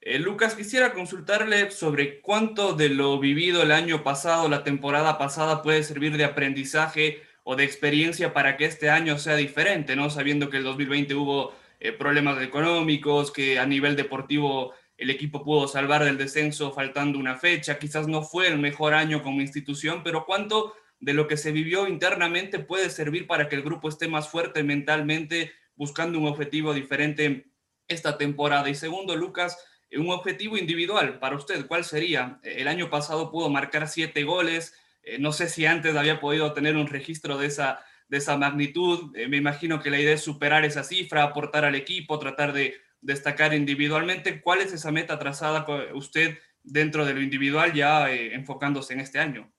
Eh, 0.00 0.18
Lucas, 0.18 0.54
quisiera 0.54 0.92
consultarle 0.92 1.70
sobre 1.70 2.20
cuánto 2.20 2.74
de 2.74 2.88
lo 2.88 3.18
vivido 3.20 3.62
el 3.62 3.70
año 3.70 4.02
pasado, 4.02 4.48
la 4.48 4.64
temporada 4.64 5.16
pasada, 5.16 5.62
puede 5.62 5.82
servir 5.84 6.16
de 6.16 6.24
aprendizaje 6.24 7.22
o 7.44 7.54
de 7.54 7.64
experiencia 7.64 8.32
para 8.32 8.56
que 8.56 8.64
este 8.64 8.90
año 8.90 9.18
sea 9.18 9.36
diferente, 9.36 9.94
¿no? 9.94 10.10
Sabiendo 10.10 10.50
que 10.50 10.56
el 10.56 10.64
2020 10.64 11.14
hubo 11.14 11.52
eh, 11.80 11.92
problemas 11.92 12.40
económicos, 12.42 13.30
que 13.30 13.58
a 13.58 13.66
nivel 13.66 13.96
deportivo 13.96 14.72
el 14.96 15.10
equipo 15.10 15.44
pudo 15.44 15.68
salvar 15.68 16.04
del 16.04 16.16
descenso 16.16 16.72
faltando 16.72 17.18
una 17.18 17.36
fecha, 17.36 17.78
quizás 17.78 18.08
no 18.08 18.22
fue 18.22 18.48
el 18.48 18.58
mejor 18.58 18.94
año 18.94 19.22
como 19.22 19.42
institución, 19.42 20.02
pero 20.02 20.24
cuánto 20.24 20.74
de 21.00 21.12
lo 21.12 21.28
que 21.28 21.36
se 21.36 21.52
vivió 21.52 21.86
internamente 21.86 22.58
puede 22.58 22.88
servir 22.88 23.26
para 23.26 23.48
que 23.48 23.56
el 23.56 23.62
grupo 23.62 23.88
esté 23.88 24.08
más 24.08 24.28
fuerte 24.28 24.62
mentalmente, 24.62 25.52
buscando 25.74 26.18
un 26.18 26.26
objetivo 26.26 26.72
diferente 26.72 27.46
esta 27.88 28.16
temporada. 28.16 28.70
Y 28.70 28.74
segundo, 28.74 29.14
Lucas, 29.14 29.58
un 29.92 30.10
objetivo 30.10 30.56
individual 30.56 31.18
para 31.18 31.36
usted, 31.36 31.66
¿cuál 31.66 31.84
sería? 31.84 32.40
El 32.42 32.68
año 32.68 32.90
pasado 32.90 33.30
pudo 33.30 33.50
marcar 33.50 33.88
siete 33.88 34.24
goles, 34.24 34.74
eh, 35.02 35.18
no 35.18 35.32
sé 35.32 35.48
si 35.48 35.66
antes 35.66 35.94
había 35.94 36.20
podido 36.20 36.52
tener 36.52 36.76
un 36.76 36.86
registro 36.86 37.38
de 37.38 37.46
esa, 37.46 37.84
de 38.08 38.18
esa 38.18 38.36
magnitud, 38.36 39.14
eh, 39.16 39.28
me 39.28 39.36
imagino 39.36 39.80
que 39.80 39.90
la 39.90 40.00
idea 40.00 40.14
es 40.14 40.20
superar 40.20 40.64
esa 40.64 40.84
cifra, 40.84 41.24
aportar 41.24 41.64
al 41.64 41.74
equipo, 41.74 42.18
tratar 42.18 42.52
de 42.52 42.74
destacar 43.00 43.54
individualmente. 43.54 44.40
¿Cuál 44.40 44.60
es 44.60 44.72
esa 44.72 44.92
meta 44.92 45.18
trazada 45.18 45.66
usted 45.94 46.38
dentro 46.62 47.04
de 47.04 47.14
lo 47.14 47.22
individual 47.22 47.72
ya 47.72 48.12
eh, 48.12 48.34
enfocándose 48.34 48.94
en 48.94 49.00
este 49.00 49.18
año? 49.18 49.52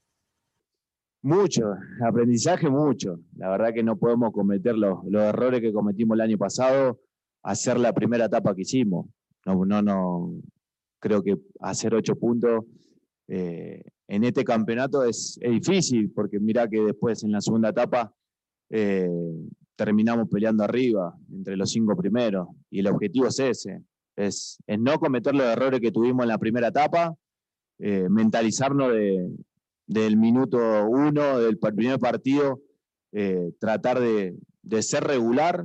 Mucho, 1.22 1.74
aprendizaje 2.06 2.70
mucho. 2.70 3.20
La 3.36 3.50
verdad 3.50 3.74
que 3.74 3.82
no 3.82 3.96
podemos 3.96 4.32
cometer 4.32 4.76
los, 4.76 4.98
los 5.08 5.22
errores 5.22 5.60
que 5.60 5.72
cometimos 5.72 6.14
el 6.14 6.22
año 6.22 6.38
pasado, 6.38 7.00
hacer 7.42 7.78
la 7.78 7.92
primera 7.92 8.26
etapa 8.26 8.54
que 8.54 8.62
hicimos 8.62 9.06
no, 9.54 9.64
no, 9.64 9.82
no, 9.82 10.42
creo 11.00 11.22
que 11.22 11.36
hacer 11.60 11.94
ocho 11.94 12.16
puntos 12.16 12.64
eh, 13.28 13.82
en 14.08 14.24
este 14.24 14.44
campeonato 14.44 15.04
es, 15.04 15.38
difícil, 15.40 16.10
porque 16.12 16.38
mira 16.40 16.68
que 16.68 16.80
después 16.80 17.22
en 17.24 17.32
la 17.32 17.40
segunda 17.40 17.70
etapa 17.70 18.12
eh, 18.70 19.08
terminamos 19.76 20.28
peleando 20.28 20.64
arriba, 20.64 21.14
entre 21.32 21.56
los 21.56 21.70
cinco 21.70 21.96
primeros, 21.96 22.48
y 22.70 22.80
el 22.80 22.88
objetivo 22.88 23.26
es 23.26 23.38
ese, 23.38 23.82
es, 24.16 24.58
no 24.78 24.98
cometer 24.98 25.34
los 25.34 25.46
errores 25.46 25.80
que 25.80 25.92
tuvimos 25.92 26.24
en 26.24 26.28
la 26.28 26.38
primera 26.38 26.68
etapa, 26.68 27.14
eh, 27.78 28.08
mentalizarnos 28.10 28.92
de, 28.92 29.30
del 29.86 30.16
minuto 30.16 30.58
uno, 30.88 31.38
del 31.38 31.58
primer 31.58 31.98
partido, 31.98 32.60
tratar 33.58 34.00
de, 34.00 34.36
de 34.62 34.82
ser 34.82 35.04
regular, 35.04 35.64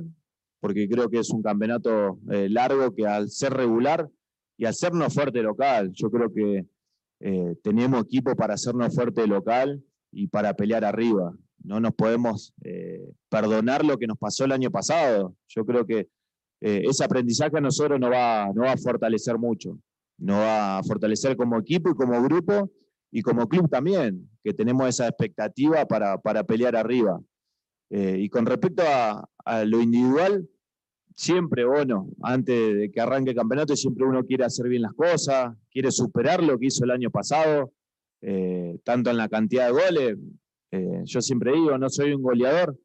porque 0.60 0.88
creo 0.88 1.10
que 1.10 1.18
es 1.18 1.30
un 1.30 1.42
campeonato 1.42 2.18
eh, 2.30 2.48
largo 2.48 2.94
que 2.94 3.06
al 3.06 3.28
ser 3.28 3.52
regular 3.52 4.08
y 4.56 4.64
al 4.64 4.74
sernos 4.74 5.12
fuerte 5.12 5.42
local, 5.42 5.90
yo 5.92 6.10
creo 6.10 6.32
que 6.32 6.66
eh, 7.20 7.56
tenemos 7.62 8.02
equipo 8.04 8.34
para 8.34 8.54
hacernos 8.54 8.94
fuerte 8.94 9.26
local 9.26 9.84
y 10.10 10.28
para 10.28 10.54
pelear 10.54 10.84
arriba. 10.84 11.34
No 11.64 11.80
nos 11.80 11.94
podemos 11.94 12.52
eh, 12.62 13.10
perdonar 13.28 13.84
lo 13.84 13.98
que 13.98 14.06
nos 14.06 14.18
pasó 14.18 14.44
el 14.44 14.52
año 14.52 14.70
pasado. 14.70 15.34
Yo 15.48 15.64
creo 15.64 15.84
que 15.84 16.08
ese 16.60 17.04
aprendizaje 17.04 17.58
a 17.58 17.60
nosotros 17.60 18.00
nos 18.00 18.10
va, 18.10 18.50
va 18.52 18.72
a 18.72 18.76
fortalecer 18.78 19.36
mucho. 19.36 19.78
Nos 20.16 20.38
va 20.38 20.78
a 20.78 20.82
fortalecer 20.82 21.36
como 21.36 21.58
equipo 21.58 21.90
y 21.90 21.94
como 21.94 22.22
grupo 22.22 22.70
y 23.10 23.20
como 23.20 23.46
club 23.48 23.68
también, 23.68 24.30
que 24.42 24.54
tenemos 24.54 24.88
esa 24.88 25.06
expectativa 25.08 25.84
para, 25.84 26.16
para 26.16 26.42
pelear 26.42 26.74
arriba. 26.74 27.20
y 27.90 28.28
con 28.30 28.46
respecto 28.46 28.82
a, 28.86 29.28
a, 29.44 29.64
lo 29.64 29.82
individual, 29.82 30.48
siempre, 31.14 31.64
bueno, 31.64 32.08
antes 32.22 32.74
de 32.74 32.90
que 32.90 33.00
arranque 33.00 33.30
el 33.30 33.36
campeonato, 33.36 33.76
siempre 33.76 34.04
uno 34.04 34.24
quiere 34.24 34.44
hacer 34.44 34.68
bien 34.68 34.82
las 34.82 34.94
cosas, 34.94 35.54
quiere 35.70 35.90
superar 35.90 36.42
lo 36.42 36.58
que 36.58 36.66
hizo 36.66 36.84
el 36.84 36.90
año 36.90 37.10
pasado, 37.10 37.72
eh, 38.20 38.78
tanto 38.84 39.10
en 39.10 39.16
la 39.16 39.28
cantidad 39.28 39.66
de 39.66 39.72
goles. 39.72 40.18
Eh, 40.74 41.02
yo 41.04 41.20
siempre 41.20 41.52
digo, 41.52 41.76
no 41.78 41.88
soy 41.88 42.12
un 42.12 42.22
goleador, 42.22 42.76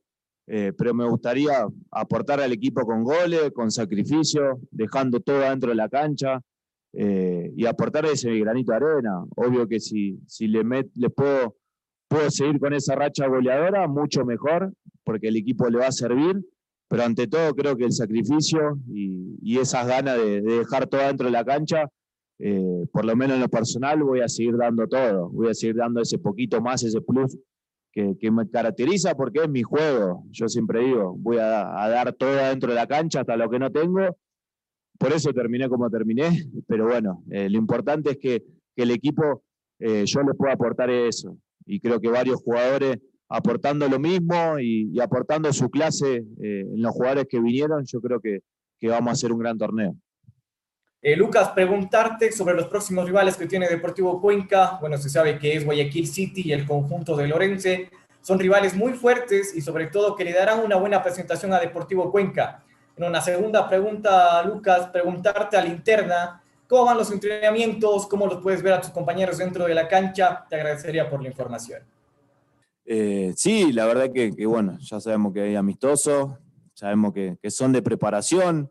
eh, 0.47 0.73
pero 0.77 0.93
me 0.93 1.07
gustaría 1.07 1.65
aportar 1.91 2.39
al 2.39 2.51
equipo 2.51 2.81
con 2.85 3.03
goles, 3.03 3.51
con 3.51 3.71
sacrificio, 3.71 4.59
dejando 4.71 5.19
todo 5.19 5.39
dentro 5.39 5.69
de 5.69 5.75
la 5.75 5.89
cancha 5.89 6.41
y 6.91 7.67
aportar 7.67 8.07
ese 8.07 8.31
granito 8.39 8.71
de 8.71 8.77
arena. 8.77 9.23
Obvio 9.35 9.67
que 9.67 9.79
si, 9.79 10.19
si 10.25 10.47
le, 10.47 10.63
le 10.95 11.09
puedo, 11.11 11.55
puedo 12.07 12.31
seguir 12.31 12.59
con 12.59 12.73
esa 12.73 12.95
racha 12.95 13.27
goleadora, 13.27 13.87
mucho 13.87 14.25
mejor, 14.25 14.73
porque 15.03 15.27
el 15.27 15.35
equipo 15.35 15.69
le 15.69 15.77
va 15.77 15.87
a 15.87 15.91
servir 15.91 16.43
pero 16.89 17.03
ante 17.03 17.27
todo 17.27 17.53
creo 17.53 17.77
que 17.77 17.85
el 17.85 17.93
sacrificio 17.93 18.79
y, 18.87 19.57
esas 19.59 19.87
ganas 19.87 20.17
de, 20.17 20.41
dejar 20.41 20.87
todo 20.87 21.01
dentro 21.01 21.27
de 21.27 21.31
la 21.31 21.43
cancha, 21.43 21.89
eh, 22.39 22.85
por 22.91 23.05
lo 23.05 23.15
menos 23.15 23.35
en 23.35 23.41
lo 23.41 23.49
personal, 23.49 24.01
voy 24.01 24.21
a 24.21 24.27
seguir 24.27 24.55
dando 24.57 24.87
todo, 24.87 25.29
voy 25.29 25.49
a 25.49 25.53
seguir 25.53 25.75
dando 25.75 26.01
ese 26.01 26.17
poquito 26.17 26.61
más, 26.61 26.81
ese 26.83 27.01
plus 27.01 27.37
que, 27.91 28.31
me 28.31 28.49
caracteriza 28.49 29.15
porque 29.15 29.43
es 29.43 29.49
mi 29.49 29.63
juego. 29.63 30.23
Yo 30.31 30.47
siempre 30.47 30.85
digo, 30.85 31.15
voy 31.17 31.37
a, 31.37 31.63
dar 31.89 32.13
todo 32.13 32.35
dentro 32.35 32.69
de 32.69 32.75
la 32.75 32.87
cancha 32.87 33.21
hasta 33.21 33.37
lo 33.37 33.49
que 33.49 33.59
no 33.59 33.71
tengo. 33.71 34.17
Por 34.97 35.13
eso 35.13 35.33
terminé 35.33 35.69
como 35.69 35.89
terminé, 35.89 36.45
pero 36.67 36.87
bueno, 36.87 37.23
eh, 37.31 37.49
lo 37.49 37.57
importante 37.57 38.11
es 38.11 38.17
que, 38.17 38.43
el 38.75 38.91
equipo, 38.91 39.43
eh, 39.79 40.03
yo 40.05 40.21
le 40.21 40.33
puedo 40.35 40.53
aportar 40.53 40.89
eso. 40.89 41.37
Y 41.65 41.81
creo 41.81 41.99
que 41.99 42.07
varios 42.07 42.41
jugadores 42.41 42.97
aportando 43.27 43.87
lo 43.87 43.99
mismo 43.99 44.57
y, 44.59 44.99
aportando 44.99 45.51
su 45.53 45.69
clase 45.69 46.25
eh, 46.41 46.61
en 46.61 46.81
los 46.81 46.93
jugadores 46.93 47.27
que 47.29 47.39
vinieron, 47.39 47.83
yo 47.85 47.99
creo 48.01 48.19
que, 48.19 48.39
vamos 48.87 49.09
a 49.09 49.11
hacer 49.11 49.33
un 49.33 49.39
gran 49.39 49.57
torneo. 49.57 49.95
Eh, 51.01 51.15
Lucas, 51.15 51.49
preguntarte 51.49 52.31
sobre 52.31 52.55
los 52.55 52.67
próximos 52.67 53.05
rivales 53.05 53.37
que 53.37 53.47
tiene 53.47 53.69
Deportivo 53.69 54.19
Cuenca. 54.19 54.77
Bueno, 54.81 54.97
se 54.97 55.09
sabe 55.09 55.39
que 55.39 55.55
es 55.55 55.63
Guayaquil 55.63 56.07
City 56.07 56.41
y 56.45 56.51
el 56.51 56.67
conjunto 56.67 57.15
de 57.15 57.27
Lorense. 57.27 57.89
Son 58.21 58.37
rivales 58.37 58.75
muy 58.75 58.93
fuertes 58.93 59.55
y 59.55 59.61
sobre 59.61 59.87
todo 59.87 60.15
que 60.15 60.25
le 60.25 60.33
darán 60.33 60.59
una 60.59 60.75
buena 60.75 61.01
presentación 61.01 61.53
a 61.53 61.59
Deportivo 61.59 62.11
Cuenca. 62.11 62.63
En 62.97 63.05
una 63.05 63.21
segunda 63.21 63.67
pregunta, 63.69 64.43
Lucas, 64.43 64.87
preguntarte 64.87 65.55
a 65.55 65.63
la 65.63 65.69
interna, 65.69 66.43
¿cómo 66.67 66.83
van 66.83 66.97
los 66.97 67.09
entrenamientos? 67.11 68.05
¿Cómo 68.07 68.27
los 68.27 68.41
puedes 68.43 68.61
ver 68.61 68.73
a 68.73 68.81
tus 68.81 68.91
compañeros 68.91 69.37
dentro 69.37 69.65
de 69.65 69.73
la 69.73 69.87
cancha? 69.87 70.45
Te 70.49 70.57
agradecería 70.57 71.09
por 71.09 71.21
la 71.21 71.29
información. 71.29 71.81
Eh, 72.85 73.33
sí, 73.37 73.71
la 73.71 73.85
verdad 73.85 74.11
que, 74.11 74.45
bueno, 74.45 74.77
ya 74.81 74.99
sabemos 74.99 75.31
que 75.31 75.41
hay 75.41 75.55
amistosos, 75.55 76.31
sabemos 76.73 77.13
que, 77.13 77.37
son 77.49 77.71
de 77.71 77.81
preparación, 77.81 78.69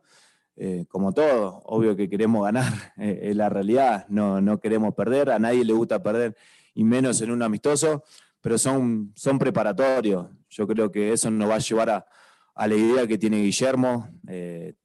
eh, 0.61 0.87
como 0.89 1.13
todo, 1.13 1.63
obvio 1.67 1.95
que 1.95 2.09
queremos 2.09 2.45
ganar, 2.45 2.73
eh, 2.99 3.21
es 3.23 3.37
la 3.37 3.49
realidad, 3.49 4.07
no, 4.09 4.41
no 4.41 4.59
queremos 4.59 4.93
perder, 4.93 5.31
a 5.31 5.39
nadie 5.39 5.65
le 5.65 5.73
gusta 5.73 6.03
perder, 6.03 6.37
y 6.75 6.83
menos 6.83 7.21
en 7.21 7.31
un 7.31 7.43
amistoso, 7.43 8.03
pero 8.41 8.59
son, 8.59 9.13
son 9.15 9.39
preparatorios. 9.39 10.27
Yo 10.51 10.67
creo 10.67 10.91
que 10.91 11.13
eso 11.13 11.31
nos 11.31 11.49
va 11.49 11.57
a 11.57 11.59
llevar 11.59 11.91
a, 11.91 12.07
la 12.67 12.75
idea 12.75 13.07
que 13.07 13.19
tiene 13.19 13.43
Guillermo, 13.43 14.09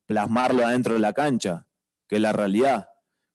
plasmarlo 0.06 0.63
adentro 0.63 0.94
de 0.94 1.00
la 1.00 1.12
cancha, 1.12 1.65
que 2.08 2.18
es 2.18 2.22
la 2.22 2.32
realidad. 2.34 2.88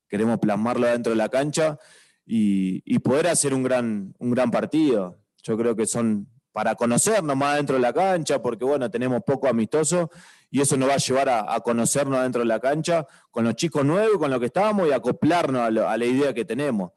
Queremos 0.08 0.38
plasmarlo 0.38 0.86
adentro 0.86 1.10
de 1.10 1.16
la 1.16 1.28
cancha 1.28 1.76
y, 2.24 2.98
poder 3.00 3.26
hacer 3.28 3.52
un 3.52 3.62
gran, 3.64 4.14
un 4.18 4.30
gran 4.30 4.50
partido. 4.50 5.18
Yo 5.42 5.56
creo 5.56 5.74
que 5.74 5.86
son 5.86 6.28
para 6.52 6.74
conocernos 6.74 7.36
más 7.36 7.56
dentro 7.56 7.76
de 7.76 7.82
la 7.82 7.92
cancha, 7.92 8.40
porque 8.40 8.64
bueno, 8.64 8.90
tenemos 8.90 9.22
poco 9.24 9.48
amistoso 9.48 10.10
y 10.50 10.60
eso 10.60 10.76
nos 10.76 10.88
va 10.88 10.94
a 10.94 10.98
llevar 10.98 11.28
a, 11.28 11.60
conocernos 11.60 12.22
dentro 12.22 12.40
de 12.40 12.46
la 12.46 12.60
cancha 12.60 13.06
con 13.30 13.44
los 13.44 13.54
chicos 13.54 13.84
nuevos, 13.84 14.18
con 14.18 14.30
lo 14.30 14.40
que 14.40 14.46
estamos 14.46 14.88
y 14.88 14.92
acoplarnos 14.92 15.62
a, 15.62 15.96
la 15.96 16.04
idea 16.04 16.32
que 16.32 16.44
tenemos. 16.44 16.92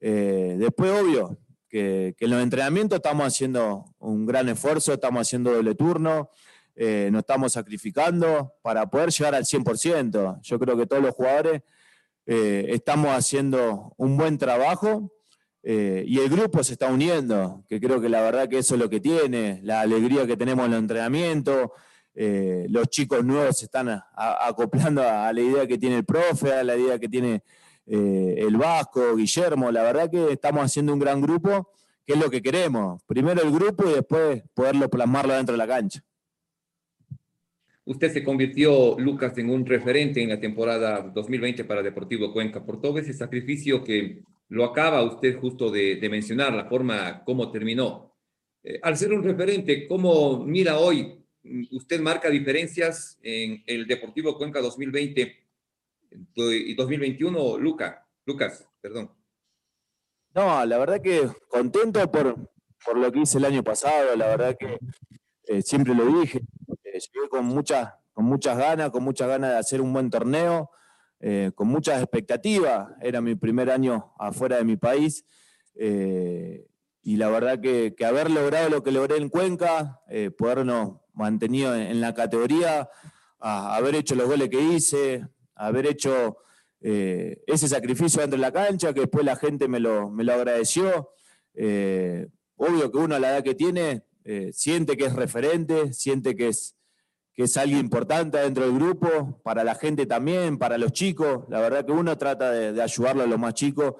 Eh, 0.00 0.56
después, 0.58 0.90
obvio, 0.90 1.38
que, 1.68 2.14
en 2.18 2.30
los 2.30 2.42
entrenamientos 2.42 2.96
estamos 2.96 3.26
haciendo 3.26 3.84
un 3.98 4.24
gran 4.24 4.48
esfuerzo, 4.48 4.92
estamos 4.92 5.20
haciendo 5.20 5.52
doble 5.52 5.74
turno, 5.74 6.30
eh, 6.76 7.08
nos 7.12 7.20
estamos 7.20 7.52
sacrificando 7.52 8.54
para 8.62 8.88
poder 8.88 9.10
llegar 9.10 9.34
al 9.34 9.44
100%. 9.44 10.40
Yo 10.42 10.58
creo 10.58 10.76
que 10.76 10.86
todos 10.86 11.02
los 11.02 11.14
jugadores 11.14 11.62
eh, 12.26 12.66
estamos 12.70 13.10
haciendo 13.10 13.94
un 13.98 14.16
buen 14.16 14.38
trabajo 14.38 15.10
y 15.66 16.18
el 16.18 16.28
grupo 16.28 16.62
se 16.62 16.74
está 16.74 16.88
uniendo, 16.88 17.64
que 17.66 17.80
creo 17.80 17.98
que 17.98 18.10
la 18.10 18.20
verdad 18.20 18.50
que 18.50 18.58
eso 18.58 18.74
es 18.74 18.80
lo 18.82 18.90
que 18.90 19.00
tiene, 19.00 19.60
la 19.62 19.80
alegría 19.80 20.26
que 20.26 20.36
tenemos 20.36 20.66
en 20.66 20.74
el 20.74 20.80
entrenamiento, 20.80 21.72
eh, 22.14 22.66
los 22.68 22.88
chicos 22.88 23.24
nuevos 23.24 23.58
se 23.58 23.64
están 23.64 23.88
acoplando 24.14 25.02
a, 25.02 25.32
la 25.32 25.40
idea 25.40 25.66
que 25.66 25.78
tiene 25.78 25.96
el 25.96 26.04
profe, 26.04 26.52
a 26.52 26.62
la 26.62 26.76
idea 26.76 26.98
que 26.98 27.08
tiene 27.08 27.42
eh, 27.86 28.36
el 28.38 28.56
Vasco, 28.56 29.16
Guillermo, 29.16 29.70
la 29.70 29.82
verdad 29.82 30.10
que 30.10 30.32
estamos 30.32 30.64
haciendo 30.64 30.92
un 30.92 31.00
gran 31.00 31.20
grupo, 31.20 31.70
que 32.06 32.12
es 32.12 32.18
lo 32.18 32.30
que 32.30 32.40
queremos, 32.40 33.02
primero 33.04 33.42
el 33.42 33.50
grupo 33.50 33.88
y 33.88 33.94
después 33.94 34.42
poderlo 34.54 34.88
plasmarlo 34.88 35.34
dentro 35.34 35.54
de 35.54 35.58
la 35.58 35.66
cancha. 35.66 36.00
Usted 37.86 38.12
se 38.12 38.24
convirtió, 38.24 38.98
Lucas, 38.98 39.36
en 39.36 39.50
un 39.50 39.66
referente 39.66 40.22
en 40.22 40.30
la 40.30 40.40
temporada 40.40 41.02
2020 41.02 41.64
para 41.64 41.82
Deportivo 41.82 42.32
Cuenca 42.32 42.64
por 42.64 42.80
todo 42.80 42.98
ese 42.98 43.12
sacrificio 43.12 43.84
que 43.84 44.22
lo 44.48 44.64
acaba 44.64 45.02
usted 45.02 45.38
justo 45.38 45.70
de, 45.70 45.98
mencionar, 46.10 46.54
la 46.54 46.64
forma 46.64 47.22
como 47.24 47.50
terminó. 47.50 48.14
Eh, 48.62 48.78
al 48.82 48.96
ser 48.96 49.12
un 49.12 49.22
referente, 49.22 49.86
¿cómo 49.86 50.44
mira 50.46 50.78
hoy? 50.78 51.23
¿Usted 51.70 52.00
marca 52.00 52.28
diferencias 52.30 53.18
en 53.22 53.62
el 53.66 53.86
Deportivo 53.86 54.36
Cuenca 54.36 54.60
2020 54.60 55.36
y 56.36 56.74
2021, 56.74 57.58
Luca, 57.58 58.06
Lucas, 58.24 58.66
perdón? 58.80 59.10
No, 60.34 60.64
la 60.66 60.78
verdad 60.78 61.00
que 61.00 61.28
contento 61.48 62.10
por, 62.10 62.50
por 62.84 62.98
lo 62.98 63.12
que 63.12 63.20
hice 63.20 63.38
el 63.38 63.44
año 63.44 63.62
pasado, 63.62 64.16
la 64.16 64.26
verdad 64.26 64.56
que 64.58 64.78
eh, 65.46 65.62
siempre 65.62 65.94
lo 65.94 66.06
dije, 66.20 66.40
eh, 66.84 66.98
llegué 66.98 67.28
con, 67.28 67.44
muchas 67.44 67.92
con 68.12 68.24
muchas 68.24 68.58
ganas, 68.58 68.90
con 68.90 69.04
muchas 69.04 69.28
ganas 69.28 69.50
de 69.50 69.58
hacer 69.58 69.80
un 69.80 69.92
buen 69.92 70.10
torneo, 70.10 70.70
eh, 71.20 71.52
con 71.54 71.68
muchas 71.68 72.02
expectativas, 72.02 72.88
era 73.00 73.20
mi 73.20 73.36
primer 73.36 73.70
año 73.70 74.12
afuera 74.18 74.56
de 74.56 74.64
mi 74.64 74.76
país, 74.76 75.24
y 75.76 77.16
la 77.16 77.28
verdad 77.28 77.60
que, 77.60 77.94
haber 78.04 78.30
logrado 78.30 78.70
lo 78.70 78.82
que 78.82 78.92
logré 78.92 79.16
en 79.16 79.28
Cuenca, 79.28 80.00
podernos 80.38 81.00
mantenido 81.14 81.74
en, 81.74 82.00
la 82.00 82.14
categoría, 82.14 82.88
haber 83.38 83.94
hecho 83.94 84.14
los 84.14 84.26
goles 84.26 84.48
que 84.48 84.60
hice, 84.60 85.26
haber 85.54 85.86
hecho 85.86 86.38
ese 86.80 87.68
sacrificio 87.68 88.20
dentro 88.20 88.36
de 88.36 88.42
la 88.42 88.52
cancha, 88.52 88.92
que 88.92 89.00
después 89.00 89.24
la 89.24 89.36
gente 89.36 89.68
me 89.68 89.80
lo, 89.80 90.10
me 90.10 90.22
lo 90.22 90.34
agradeció. 90.34 91.10
obvio 91.54 92.92
que 92.92 92.98
uno 92.98 93.14
a 93.14 93.18
la 93.18 93.30
edad 93.30 93.42
que 93.42 93.54
tiene 93.54 94.04
eh, 94.26 94.52
siente 94.54 94.96
que 94.96 95.04
es 95.04 95.12
referente, 95.14 95.92
siente 95.92 96.34
que 96.34 96.48
es, 96.48 96.74
que 97.34 97.42
es 97.42 97.56
alguien 97.58 97.80
importante 97.80 98.38
dentro 98.38 98.64
del 98.64 98.74
grupo, 98.74 99.38
para 99.44 99.64
la 99.64 99.74
gente 99.74 100.06
también, 100.06 100.56
para 100.56 100.78
los 100.78 100.92
chicos. 100.92 101.44
La 101.50 101.60
verdad 101.60 101.84
que 101.84 101.92
uno 101.92 102.16
trata 102.16 102.50
de, 102.50 102.80
ayudarlo 102.80 103.22
a 103.22 103.26
los 103.26 103.38
más 103.38 103.52
chicos, 103.52 103.94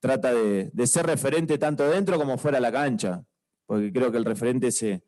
trata 0.00 0.32
de, 0.32 0.86
ser 0.86 1.06
referente 1.06 1.58
tanto 1.58 1.88
dentro 1.88 2.18
como 2.18 2.38
fuera 2.38 2.56
de 2.56 2.62
la 2.62 2.72
cancha, 2.72 3.22
porque 3.66 3.92
creo 3.92 4.10
que 4.10 4.18
el 4.18 4.24
referente 4.24 4.72
se, 4.72 5.04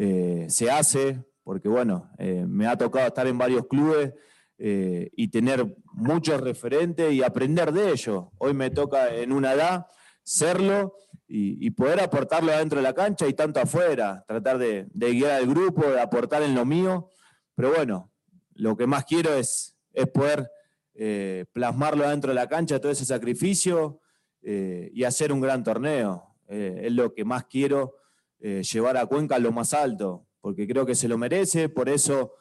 eh, 0.00 0.46
se 0.48 0.70
hace, 0.70 1.24
porque 1.42 1.68
bueno, 1.68 2.08
eh, 2.18 2.46
me 2.46 2.68
ha 2.68 2.78
tocado 2.78 3.08
estar 3.08 3.26
en 3.26 3.36
varios 3.36 3.66
clubes 3.66 4.14
y 4.60 5.28
tener 5.28 5.64
muchos 5.92 6.40
referentes 6.40 7.12
y 7.12 7.22
aprender 7.22 7.70
de 7.70 7.92
ellos. 7.92 8.24
Hoy 8.38 8.54
me 8.54 8.70
toca 8.70 9.14
en 9.14 9.30
una 9.30 9.52
edad 9.52 9.86
serlo 10.24 10.96
y, 11.28 11.70
poder 11.70 12.00
aportarlo 12.00 12.50
dentro 12.50 12.78
de 12.78 12.82
la 12.82 12.92
cancha 12.92 13.28
y 13.28 13.34
tanto 13.34 13.60
afuera, 13.60 14.24
tratar 14.26 14.58
de, 14.58 14.88
guiar 14.92 15.32
al 15.32 15.46
grupo, 15.46 15.86
de 15.86 16.00
aportar 16.00 16.42
en 16.42 16.56
lo 16.56 16.64
mío. 16.64 17.08
Pero 17.54 17.72
bueno, 17.72 18.10
lo 18.54 18.76
que 18.76 18.88
más 18.88 19.04
quiero 19.04 19.32
es, 19.34 19.76
poder 20.12 20.50
eh, 20.94 21.44
plasmarlo 21.52 22.08
dentro 22.08 22.30
de 22.30 22.34
la 22.34 22.48
cancha, 22.48 22.80
todo 22.80 22.90
ese 22.90 23.04
sacrificio 23.04 24.00
eh, 24.42 24.90
y 24.92 25.04
hacer 25.04 25.32
un 25.32 25.40
gran 25.40 25.62
torneo. 25.62 26.34
Eh, 26.48 26.82
es 26.84 26.92
lo 26.92 27.12
que 27.12 27.24
más 27.24 27.44
quiero 27.44 27.94
llevar 28.40 28.96
a 28.96 29.06
Cuenca 29.06 29.36
a 29.36 29.40
lo 29.40 29.52
más 29.52 29.74
alto, 29.74 30.26
porque 30.40 30.66
creo 30.66 30.86
que 30.86 30.94
se 30.94 31.08
lo 31.08 31.18
merece, 31.18 31.68
por 31.68 31.88
eso 31.88 32.34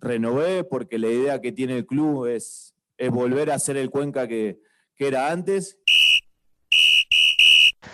renové, 0.00 0.64
porque 0.64 0.98
la 0.98 1.08
idea 1.08 1.40
que 1.40 1.52
tiene 1.52 1.78
el 1.78 1.86
club 1.86 2.26
es, 2.26 2.74
volver 3.10 3.50
a 3.50 3.58
ser 3.58 3.76
el 3.76 3.90
Cuenca 3.90 4.28
que 4.28 4.60
era 4.98 5.32
antes 5.32 5.78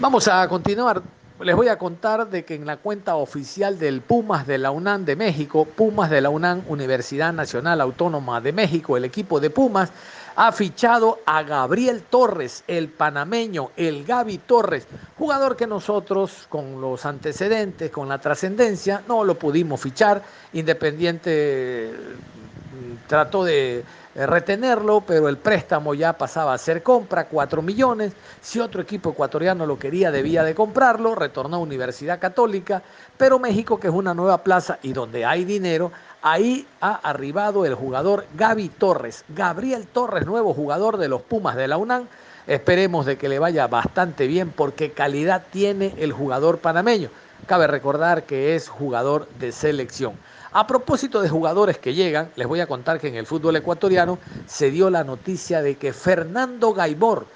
Vamos 0.01 0.29
a 0.29 0.47
continuar. 0.49 1.03
Les 1.41 1.55
voy 1.55 1.69
a 1.69 1.79
contar 1.79 2.29
de 2.31 2.45
que 2.45 2.57
en 2.57 2.67
la 2.67 2.79
cuenta 2.79 3.15
oficial 3.15 3.79
del 3.79 4.01
Pumas 4.01 4.45
de 4.45 4.59
la 4.59 4.73
UNAM 4.73 5.05
de 5.05 5.15
México, 5.15 5.67
Pumas 5.67 6.11
de 6.11 6.21
la 6.21 6.31
UNAM, 6.31 6.65
Universidad 6.67 7.33
Nacional 7.33 7.81
Autónoma 7.81 8.41
de 8.41 8.53
México, 8.53 8.97
el 8.97 9.05
equipo 9.05 9.39
de 9.39 9.49
Pumas, 9.49 9.93
ha 10.35 10.51
fichado 10.51 11.21
a 11.27 11.45
Gabriel 11.45 12.03
Torres, 12.03 12.65
el 12.67 12.89
panameño, 12.89 13.71
el 13.77 14.05
Gaby 14.05 14.39
Torres, 14.39 14.89
jugador 15.17 15.57
que 15.57 15.69
nosotros 15.69 16.47
con 16.49 16.81
los 16.81 17.07
antecedentes, 17.07 17.93
con 17.93 18.09
la 18.09 18.19
trascendencia, 18.19 19.05
no 19.07 19.23
lo 19.23 19.39
pudimos 19.39 19.81
fichar. 19.81 20.21
Independiente 20.55 21.95
trató 23.07 23.45
de 23.45 23.85
eh, 24.15 24.27
retenerlo, 24.27 25.01
pero 25.01 25.29
el 25.29 25.37
préstamo 25.37 25.95
ya 25.95 26.13
pasaba 26.13 26.53
a 26.53 26.59
ser 26.59 26.83
compra, 26.83 27.27
4 27.27 27.63
millones. 27.63 28.13
Si 28.41 28.59
otro 28.59 28.83
equipo 28.83 29.11
ecuatoriano 29.11 29.67
lo 29.67 29.79
quería, 29.79 30.11
debía 30.11 30.43
de 30.43 30.55
comprarlo, 30.55 31.15
retornó 31.15 31.57
a 31.57 31.61
Universidad 31.61 32.19
Católica, 32.19 32.83
pero 33.17 33.39
México, 33.39 33.79
que 33.79 33.89
es 33.89 33.95
una 33.95 34.15
nueva 34.15 34.39
plaza 34.39 34.79
y 34.83 34.93
donde 34.93 35.25
hay 35.25 35.45
dinero, 35.45 35.93
ahí 36.23 36.67
ha 36.81 36.95
arribado 36.95 37.65
el 37.65 37.75
jugador 37.75 38.27
Gaby 38.37 38.71
Torres, 38.71 39.25
Gabriel 39.29 39.87
Torres, 39.87 40.27
nuevo 40.27 40.53
jugador 40.53 40.97
de 40.97 41.09
los 41.09 41.23
Pumas 41.23 41.57
de 41.57 41.69
la 41.69 41.77
UNAM. 41.77 42.07
Esperemos 42.47 43.05
de 43.05 43.19
que 43.19 43.29
le 43.29 43.39
vaya 43.39 43.67
bastante 43.67 44.27
bien 44.27 44.51
porque 44.51 44.93
calidad 44.93 45.45
tiene 45.53 45.95
el 45.99 46.13
jugador 46.13 46.59
panameño. 46.59 47.11
Cabe 47.47 47.67
recordar 47.67 48.25
que 48.25 48.57
es 48.57 48.69
jugador 48.69 49.29
de 49.39 49.53
selección. 49.53 50.15
A 50.53 50.67
propósito 50.67 51.21
de 51.21 51.29
jugadores 51.29 51.79
que 51.79 51.93
llegan, 51.93 52.31
les 52.37 52.47
voy 52.47 52.61
a 52.61 52.67
contar 52.67 52.99
que 52.99 53.09
en 53.09 53.17
el 53.17 53.27
fútbol 53.27 53.57
ecuatoriano 53.57 54.19
se 54.47 54.71
dio 54.71 54.89
la 54.89 55.05
noticia 55.05 55.61
de 55.61 55.77
que 55.77 55.93
Fernando 55.93 56.73
Gaibor 56.73 57.27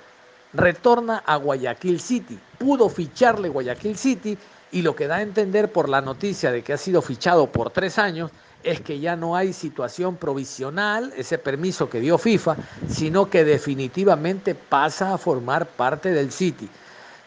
retorna 0.54 1.18
a 1.18 1.36
Guayaquil 1.36 2.00
City. 2.00 2.38
Pudo 2.56 2.88
ficharle 2.88 3.50
Guayaquil 3.50 3.98
City 3.98 4.38
y 4.70 4.80
lo 4.80 4.96
que 4.96 5.08
da 5.08 5.16
a 5.16 5.22
entender 5.22 5.70
por 5.70 5.90
la 5.90 6.00
noticia 6.00 6.50
de 6.50 6.62
que 6.62 6.72
ha 6.72 6.78
sido 6.78 7.02
fichado 7.02 7.52
por 7.52 7.70
tres 7.70 7.98
años 7.98 8.30
es 8.62 8.80
que 8.80 8.98
ya 8.98 9.14
no 9.14 9.36
hay 9.36 9.52
situación 9.52 10.16
provisional, 10.16 11.12
ese 11.16 11.36
permiso 11.36 11.90
que 11.90 12.00
dio 12.00 12.16
FIFA, 12.16 12.56
sino 12.86 13.28
que 13.28 13.44
definitivamente 13.44 14.54
pasa 14.54 15.12
a 15.12 15.18
formar 15.18 15.66
parte 15.66 16.12
del 16.12 16.32
City. 16.32 16.70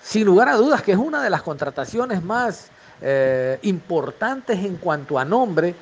Sin 0.01 0.25
lugar 0.25 0.49
a 0.49 0.55
dudas 0.55 0.81
que 0.81 0.93
es 0.93 0.97
una 0.97 1.21
de 1.21 1.29
las 1.29 1.43
contrataciones 1.43 2.23
más 2.23 2.71
eh, 3.07 3.59
importantes 3.61 4.57
en 4.65 4.77
cuanto 4.77 5.19
a 5.19 5.23
nombre, 5.23 5.75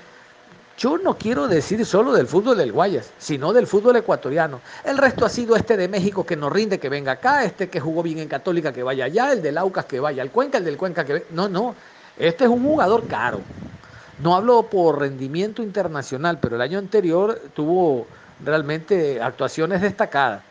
yo 0.77 0.97
no 0.97 1.17
quiero 1.17 1.47
decir 1.47 1.85
solo 1.85 2.11
del 2.11 2.27
fútbol 2.27 2.57
del 2.57 2.73
Guayas, 2.73 3.11
sino 3.17 3.53
del 3.53 3.65
fútbol 3.65 3.95
ecuatoriano. 3.95 4.59
El 4.83 4.97
resto 4.97 5.25
ha 5.25 5.29
sido 5.29 5.55
este 5.55 5.77
de 5.77 5.87
México 5.87 6.25
que 6.25 6.35
nos 6.35 6.51
rinde, 6.51 6.79
que 6.79 6.89
venga 6.89 7.13
acá, 7.13 7.45
este 7.45 7.69
que 7.69 7.79
jugó 7.79 8.03
bien 8.03 8.19
en 8.19 8.27
Católica, 8.27 8.73
que 8.73 8.83
vaya 8.83 9.05
allá, 9.05 9.31
el 9.31 9.41
del 9.41 9.57
Aucas 9.57 9.85
que 9.85 10.01
vaya 10.01 10.21
al 10.21 10.31
Cuenca, 10.31 10.57
el 10.57 10.65
del 10.65 10.75
Cuenca 10.75 11.05
que... 11.05 11.25
No, 11.29 11.47
no, 11.47 11.75
este 12.19 12.43
es 12.43 12.49
un 12.49 12.61
jugador 12.61 13.07
caro. 13.07 13.39
No 14.21 14.35
hablo 14.35 14.63
por 14.63 14.99
rendimiento 14.99 15.63
internacional, 15.63 16.39
pero 16.41 16.57
el 16.57 16.61
año 16.61 16.77
anterior 16.77 17.39
tuvo 17.55 18.05
realmente 18.43 19.21
actuaciones 19.21 19.79
destacadas 19.79 20.43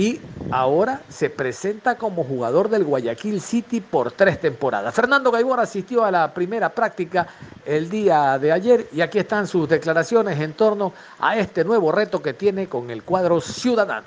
y 0.00 0.18
ahora 0.50 1.02
se 1.10 1.28
presenta 1.28 1.96
como 1.96 2.24
jugador 2.24 2.70
del 2.70 2.84
Guayaquil 2.84 3.38
City 3.42 3.82
por 3.82 4.12
tres 4.12 4.40
temporadas. 4.40 4.94
Fernando 4.94 5.30
Gaibor 5.30 5.60
asistió 5.60 6.06
a 6.06 6.10
la 6.10 6.32
primera 6.32 6.70
práctica 6.70 7.26
el 7.66 7.90
día 7.90 8.38
de 8.38 8.50
ayer 8.50 8.86
y 8.94 9.02
aquí 9.02 9.18
están 9.18 9.46
sus 9.46 9.68
declaraciones 9.68 10.40
en 10.40 10.54
torno 10.54 10.94
a 11.18 11.36
este 11.36 11.64
nuevo 11.64 11.92
reto 11.92 12.22
que 12.22 12.32
tiene 12.32 12.66
con 12.66 12.90
el 12.90 13.02
cuadro 13.02 13.42
ciudadano. 13.42 14.06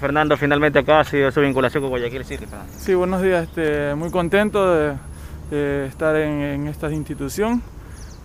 Fernando, 0.00 0.36
finalmente 0.36 0.80
acá 0.80 0.98
ha 1.00 1.04
sido 1.04 1.30
su 1.30 1.40
vinculación 1.40 1.84
con 1.84 1.90
Guayaquil 1.90 2.24
City. 2.24 2.46
Sí, 2.76 2.94
buenos 2.94 3.22
días, 3.22 3.44
este, 3.46 3.94
muy 3.94 4.10
contento 4.10 4.74
de, 5.52 5.86
estar 5.86 6.16
en, 6.16 6.66
esta 6.66 6.90
institución. 6.90 7.62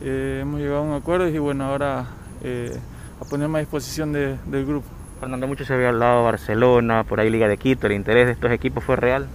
Eh, 0.01 0.39
hemos 0.41 0.59
llegado 0.59 0.79
a 0.79 0.81
un 0.81 0.93
acuerdo 0.93 1.27
y 1.27 1.37
bueno, 1.37 1.65
ahora 1.65 2.07
eh, 2.41 2.75
a 3.21 3.25
ponerme 3.25 3.59
a 3.59 3.61
disposición 3.61 4.11
del 4.11 4.65
grupo. 4.65 5.02
Fernando, 5.23 5.47
mucho 5.47 5.63
se 5.63 5.73
había 5.73 5.87
hablado 5.87 6.25
Barcelona, 6.25 7.05
por 7.05 7.21
ahí 7.21 7.29
Liga 7.29 7.47
de 7.47 7.55
Quito, 7.55 7.87
el 7.87 7.93
interés 7.93 8.25
de 8.25 8.33
estos 8.33 8.51
equipos 8.51 8.83
fue 8.83 8.97
real. 8.97 9.25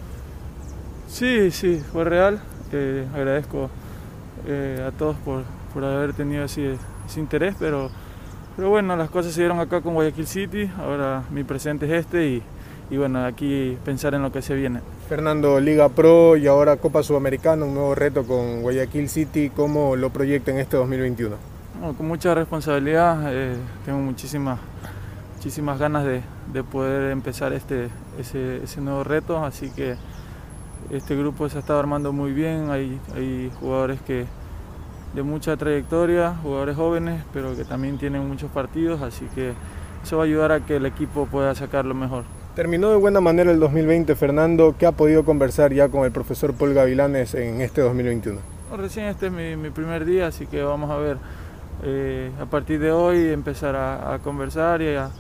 Sí, 1.08 1.50
sí, 1.50 1.82
fue 1.92 2.04
real. 2.04 2.42
Eh, 2.72 3.06
agradezco 3.14 3.70
eh, 4.46 4.84
a 4.86 4.90
todos 4.90 5.16
por, 5.16 5.44
por, 5.72 5.84
haber 5.84 6.12
tenido 6.12 6.44
ese, 6.44 6.76
interés, 7.16 7.54
pero, 7.58 7.90
pero 8.54 8.68
bueno, 8.68 8.96
las 8.96 9.08
cosas 9.08 9.32
se 9.32 9.40
dieron 9.40 9.60
acá 9.60 9.80
con 9.80 9.94
Guayaquil 9.94 10.26
City, 10.26 10.70
ahora 10.78 11.22
mi 11.30 11.42
presente 11.42 11.86
es 11.86 12.04
este 12.04 12.28
y, 12.28 12.42
y 12.90 12.98
bueno, 12.98 13.24
aquí 13.24 13.78
pensar 13.82 14.12
en 14.12 14.20
lo 14.20 14.30
que 14.30 14.42
se 14.42 14.54
viene. 14.54 14.80
Fernando, 15.08 15.58
Liga 15.58 15.88
Pro 15.88 16.36
y 16.36 16.48
ahora 16.48 16.76
Copa 16.76 17.02
Sudamericana, 17.02 17.64
un 17.64 17.72
nuevo 17.72 17.94
reto 17.94 18.24
con 18.24 18.60
Guayaquil 18.60 19.08
City, 19.08 19.50
¿cómo 19.56 19.96
lo 19.96 20.10
proyecta 20.10 20.50
en 20.50 20.58
este 20.58 20.76
2021? 20.76 21.34
con 21.96 22.08
mucha 22.08 22.34
responsabilidad, 22.34 23.32
eh, 23.32 23.54
tengo 23.86 24.00
muchísimas 24.00 24.58
muchísimas 25.48 25.78
ganas 25.78 26.04
de, 26.04 26.62
poder 26.62 27.10
empezar 27.10 27.54
este, 27.54 27.88
ese, 28.18 28.80
nuevo 28.82 29.02
reto, 29.02 29.42
así 29.42 29.70
que 29.70 29.94
este 30.90 31.16
grupo 31.16 31.48
se 31.48 31.56
ha 31.56 31.60
estado 31.60 31.78
armando 31.78 32.12
muy 32.12 32.32
bien, 32.32 32.68
hay, 32.68 33.00
hay 33.14 33.50
jugadores 33.58 33.98
que 34.02 34.26
de 35.14 35.22
mucha 35.22 35.56
trayectoria, 35.56 36.34
jugadores 36.42 36.76
jóvenes, 36.76 37.22
pero 37.32 37.56
que 37.56 37.64
también 37.64 37.96
tienen 37.96 38.28
muchos 38.28 38.50
partidos, 38.50 39.00
así 39.00 39.24
que 39.34 39.54
eso 40.02 40.18
va 40.18 40.24
a 40.24 40.26
ayudar 40.26 40.52
a 40.52 40.60
que 40.66 40.76
el 40.76 40.84
equipo 40.84 41.24
pueda 41.24 41.54
sacar 41.54 41.86
lo 41.86 41.94
mejor. 41.94 42.24
Terminó 42.54 42.90
de 42.90 42.96
buena 42.96 43.22
manera 43.22 43.50
el 43.50 43.58
2020, 43.58 44.16
Fernando. 44.16 44.74
¿Qué 44.78 44.84
ha 44.84 44.92
podido 44.92 45.24
conversar 45.24 45.72
ya 45.72 45.88
con 45.88 46.04
el 46.04 46.12
profesor 46.12 46.52
Paul 46.52 46.74
Gavilanes 46.74 47.32
en 47.34 47.62
este 47.62 47.80
2021? 47.80 48.38
recién 48.76 49.06
este 49.06 49.28
es 49.28 49.32
mi, 49.32 49.70
primer 49.70 50.04
día, 50.04 50.26
así 50.26 50.44
que 50.44 50.62
vamos 50.62 50.90
a 50.90 50.98
ver 50.98 51.16
eh, 51.84 52.30
a 52.38 52.44
partir 52.44 52.78
de 52.80 52.92
hoy 52.92 53.30
empezar 53.30 53.76
a, 53.76 54.12
a 54.12 54.18
conversar 54.18 54.82
y 54.82 54.94
a, 54.94 55.10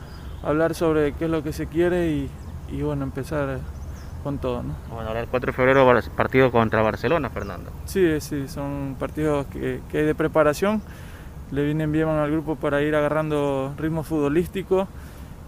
hablar 0.42 0.74
sobre 0.74 1.12
qué 1.12 1.24
es 1.26 1.30
lo 1.30 1.42
que 1.42 1.52
se 1.52 1.66
quiere 1.66 2.08
y, 2.08 2.82
bueno, 2.82 3.04
empezar 3.04 3.58
con 4.22 4.38
todo. 4.38 4.62
¿no? 4.62 4.74
Bueno, 4.90 5.08
ahora 5.08 5.20
el 5.20 5.28
4 5.28 5.52
de 5.52 5.56
febrero 5.56 5.86
va 5.86 5.98
el 5.98 6.10
partido 6.10 6.50
contra 6.50 6.82
Barcelona, 6.82 7.30
Fernando. 7.30 7.70
Sí, 7.86 8.20
sí, 8.20 8.48
son 8.48 8.96
partidos 8.98 9.46
que, 9.46 9.80
que 9.90 9.98
hay 9.98 10.04
de 10.04 10.14
preparación. 10.14 10.82
Le 11.50 11.64
vienen 11.64 11.90
bien 11.92 12.08
al 12.08 12.30
grupo 12.30 12.56
para 12.56 12.82
ir 12.82 12.94
agarrando 12.94 13.74
ritmo 13.78 14.02
futbolístico 14.02 14.86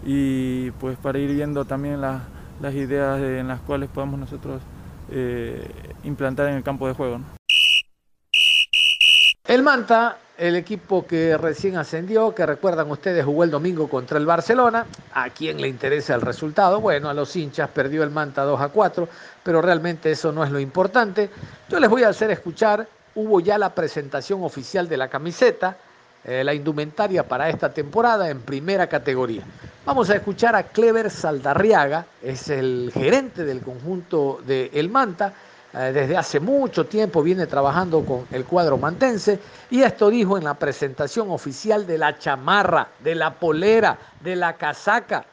y 0.05 0.71
pues 0.71 0.97
para 0.97 1.19
ir 1.19 1.31
viendo 1.33 1.65
también 1.65 2.01
la- 2.01 2.23
las 2.59 2.73
ideas 2.73 3.19
de- 3.21 3.39
en 3.39 3.47
las 3.47 3.59
cuales 3.59 3.89
podemos 3.89 4.19
nosotros 4.19 4.61
eh, 5.11 5.69
implantar 6.03 6.47
en 6.47 6.55
el 6.55 6.63
campo 6.63 6.87
de 6.87 6.93
juego. 6.93 7.19
¿no? 7.19 7.25
El 9.45 9.63
Manta, 9.63 10.17
el 10.41 10.55
equipo 10.55 11.05
que 11.05 11.37
recién 11.37 11.77
ascendió, 11.77 12.33
que 12.33 12.43
recuerdan 12.47 12.89
ustedes 12.89 13.23
jugó 13.23 13.43
el 13.43 13.51
domingo 13.51 13.87
contra 13.87 14.17
el 14.17 14.25
Barcelona. 14.25 14.87
¿A 15.13 15.29
quién 15.29 15.61
le 15.61 15.67
interesa 15.67 16.15
el 16.15 16.21
resultado? 16.21 16.81
Bueno, 16.81 17.09
a 17.09 17.13
los 17.13 17.35
hinchas 17.35 17.69
perdió 17.69 18.01
el 18.01 18.09
Manta 18.09 18.41
2 18.41 18.59
a 18.59 18.69
4, 18.69 19.07
pero 19.43 19.61
realmente 19.61 20.09
eso 20.09 20.31
no 20.31 20.43
es 20.43 20.49
lo 20.49 20.59
importante. 20.59 21.29
Yo 21.69 21.79
les 21.79 21.87
voy 21.87 22.01
a 22.01 22.09
hacer 22.09 22.31
escuchar, 22.31 22.87
hubo 23.13 23.39
ya 23.39 23.59
la 23.59 23.75
presentación 23.75 24.41
oficial 24.41 24.89
de 24.89 24.97
la 24.97 25.09
camiseta, 25.09 25.77
eh, 26.23 26.43
la 26.43 26.55
indumentaria 26.55 27.21
para 27.21 27.47
esta 27.47 27.71
temporada 27.71 28.27
en 28.27 28.41
primera 28.41 28.87
categoría. 28.87 29.43
Vamos 29.85 30.09
a 30.09 30.15
escuchar 30.15 30.55
a 30.55 30.63
Clever 30.63 31.11
Saldarriaga, 31.11 32.07
es 32.19 32.49
el 32.49 32.91
gerente 32.91 33.45
del 33.45 33.61
conjunto 33.61 34.41
de 34.43 34.71
El 34.73 34.89
Manta. 34.89 35.33
Eh, 35.73 35.91
desde 35.93 36.17
hace 36.17 36.39
mucho 36.39 36.85
tiempo 36.85 37.23
viene 37.23 37.47
trabajando 37.47 38.03
con 38.03 38.27
el 38.31 38.45
cuadro 38.45 38.77
mantense 38.77 39.39
y 39.69 39.81
esto 39.81 40.09
dijo 40.09 40.37
en 40.37 40.43
la 40.43 40.55
presentación 40.55 41.31
oficial 41.31 41.87
de 41.87 41.97
la 41.97 42.19
chamarra, 42.19 42.89
de 42.99 43.15
la 43.15 43.33
polera, 43.35 43.97
de 44.19 44.35
la 44.35 44.57
casaca 44.57 45.25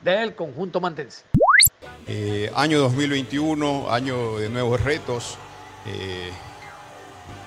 del 0.00 0.34
conjunto 0.34 0.80
mantense. 0.80 1.24
Eh, 2.06 2.50
año 2.54 2.80
2021, 2.80 3.90
año 3.90 4.38
de 4.38 4.48
nuevos 4.48 4.82
retos. 4.82 5.36
Eh, 5.86 6.30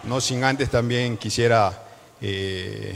no 0.03 0.21
sin 0.21 0.43
antes 0.43 0.69
también 0.69 1.17
quisiera, 1.17 1.81
que 2.19 2.95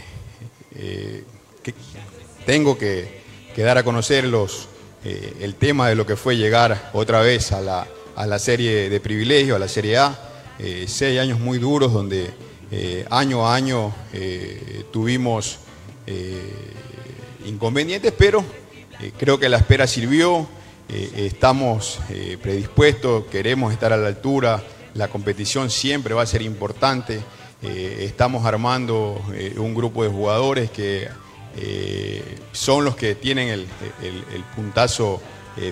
tengo 2.45 2.77
que, 2.77 3.21
que 3.53 3.63
dar 3.63 3.77
a 3.77 3.83
conocer 3.83 4.25
los, 4.25 4.69
eh, 5.03 5.37
el 5.41 5.55
tema 5.55 5.89
de 5.89 5.95
lo 5.95 6.05
que 6.05 6.15
fue 6.15 6.35
llegar 6.35 6.89
otra 6.93 7.21
vez 7.21 7.51
a 7.51 7.61
la, 7.61 7.87
a 8.19 8.27
la 8.27 8.37
serie 8.37 8.89
de 8.89 8.99
privilegio, 8.99 9.55
a 9.55 9.59
la 9.59 9.69
Serie 9.69 9.97
A. 9.97 10.19
Eh, 10.59 10.85
seis 10.89 11.17
años 11.21 11.39
muy 11.39 11.57
duros 11.57 11.93
donde 11.93 12.29
eh, 12.69 13.05
año 13.09 13.47
a 13.47 13.55
año 13.55 13.95
eh, 14.11 14.83
tuvimos 14.91 15.59
inconvenientes, 17.45 18.11
pero 18.17 18.43
creo 19.19 19.39
que 19.39 19.47
la 19.47 19.57
espera 19.57 19.85
sirvió, 19.85 20.47
estamos 20.89 21.99
predispuestos, 22.41 23.25
queremos 23.25 23.71
estar 23.71 23.93
a 23.93 23.97
la 23.97 24.07
altura, 24.07 24.63
la 24.95 25.07
competición 25.07 25.69
siempre 25.69 26.15
va 26.15 26.23
a 26.23 26.25
ser 26.25 26.41
importante, 26.41 27.21
estamos 27.61 28.43
armando 28.43 29.21
un 29.57 29.75
grupo 29.75 30.03
de 30.03 30.09
jugadores 30.09 30.71
que 30.71 31.07
son 32.53 32.85
los 32.85 32.95
que 32.95 33.13
tienen 33.13 33.49
el, 33.49 33.67
el- 34.01 34.43
puntazo 34.55 35.21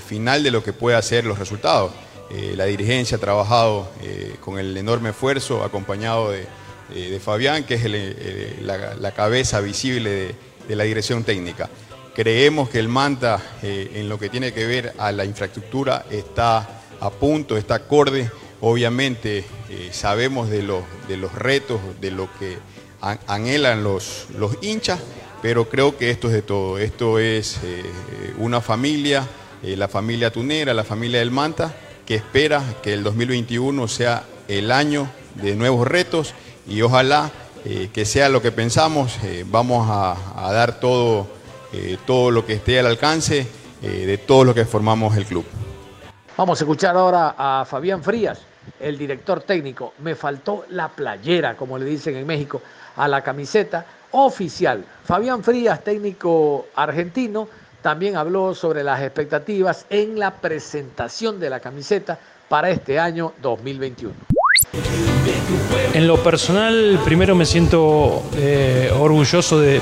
final 0.07 0.43
de 0.43 0.51
lo 0.51 0.63
que 0.63 0.71
puede 0.71 0.97
hacer 0.97 1.25
los 1.25 1.39
resultados. 1.39 1.91
Eh, 2.29 2.53
la 2.57 2.65
dirigencia 2.65 3.17
ha 3.17 3.19
trabajado 3.21 3.89
eh, 4.01 4.35
con 4.41 4.59
el 4.59 4.75
enorme 4.75 5.11
esfuerzo, 5.11 5.63
acompañado 5.63 6.31
de, 6.31 6.45
eh, 6.93 7.19
Fabián, 7.23 7.63
que 7.63 7.75
es 7.75 8.61
la, 8.61 9.11
cabeza 9.11 9.61
visible 9.61 10.35
de, 10.67 10.75
la 10.75 10.83
dirección 10.83 11.23
técnica. 11.23 11.69
Creemos 12.13 12.69
que 12.69 12.79
el 12.79 12.89
Manta, 12.89 13.39
en 13.61 14.09
lo 14.09 14.17
que 14.17 14.27
tiene 14.29 14.51
que 14.51 14.65
ver 14.65 14.93
a 14.97 15.11
la 15.11 15.23
infraestructura, 15.23 16.05
está 16.09 16.81
a 16.99 17.09
punto, 17.11 17.55
está 17.55 17.75
acorde. 17.75 18.31
Obviamente 18.59 19.45
sabemos 19.91 20.49
de 20.49 20.63
los, 20.63 20.83
de 21.07 21.17
los 21.17 21.31
retos, 21.33 21.79
de 22.01 22.09
lo 22.09 22.27
que 22.39 22.57
an- 23.01 23.19
anhelan 23.27 23.83
los, 23.83 24.25
los 24.35 24.57
hinchas, 24.63 24.99
pero 25.43 25.69
creo 25.69 25.95
que 25.95 26.09
esto 26.09 26.27
es 26.27 26.33
de 26.33 26.41
todo. 26.41 26.79
Esto 26.79 27.19
es 27.19 27.59
una 28.39 28.61
familia, 28.61 29.27
la 29.61 29.87
familia 29.87 30.31
tunera, 30.31 30.73
la 30.73 30.83
familia 30.83 31.19
del 31.19 31.29
Manta, 31.29 31.75
que 32.07 32.15
espera 32.15 32.63
que 32.81 32.93
el 32.93 33.03
2021 33.03 33.87
sea 33.89 34.23
el 34.47 34.71
año 34.71 35.09
de 35.35 35.55
nuevos 35.57 35.85
retos 35.85 36.33
y 36.65 36.81
ojalá 36.81 37.29
eh, 37.65 37.89
que 37.93 38.05
sea 38.05 38.29
lo 38.29 38.41
que 38.41 38.53
pensamos. 38.53 39.19
Eh, 39.23 39.43
vamos 39.45 39.87
a, 39.91 40.15
dar 40.53 40.79
todo, 40.79 41.27
eh, 41.73 41.97
todo 42.05 42.31
lo 42.31 42.45
que 42.45 42.53
esté 42.53 42.79
al 42.79 42.87
alcance 42.87 43.45
de 43.81 44.17
todos 44.17 44.43
los 44.43 44.55
que 44.55 44.65
formamos 44.65 45.15
el 45.17 45.25
club. 45.25 45.45
Vamos 46.35 46.59
a 46.59 46.63
escuchar 46.63 46.97
ahora 46.97 47.35
a 47.37 47.63
Fabián 47.63 48.01
Frías, 48.01 48.41
el 48.79 48.97
director 48.97 49.43
técnico. 49.43 49.93
Me 49.99 50.15
faltó 50.15 50.65
la 50.69 50.87
playera, 50.87 51.55
como 51.55 51.77
le 51.77 51.85
dicen 51.85 52.15
en 52.15 52.25
México, 52.25 52.59
a 52.95 53.07
la 53.07 53.21
camiseta 53.21 53.85
oficial. 54.11 54.83
Fabián 55.03 55.43
Frías, 55.43 55.83
técnico 55.83 56.69
argentino, 56.75 57.47
también 57.87 58.17
habló 58.17 58.53
sobre 58.53 58.83
las 58.83 59.01
expectativas 59.01 59.85
en 59.89 60.19
la 60.19 60.31
presentación 60.31 61.39
de 61.39 61.49
la 61.49 61.61
camiseta 61.61 62.19
para 62.49 62.69
este 62.69 62.99
año 62.99 63.31
2021. 63.41 64.13
En 65.93 66.05
lo 66.05 66.21
personal, 66.21 66.99
primero 67.05 67.33
me 67.33 67.45
siento 67.45 68.23
eh, 68.35 68.91
orgulloso 68.99 69.61
de, 69.61 69.79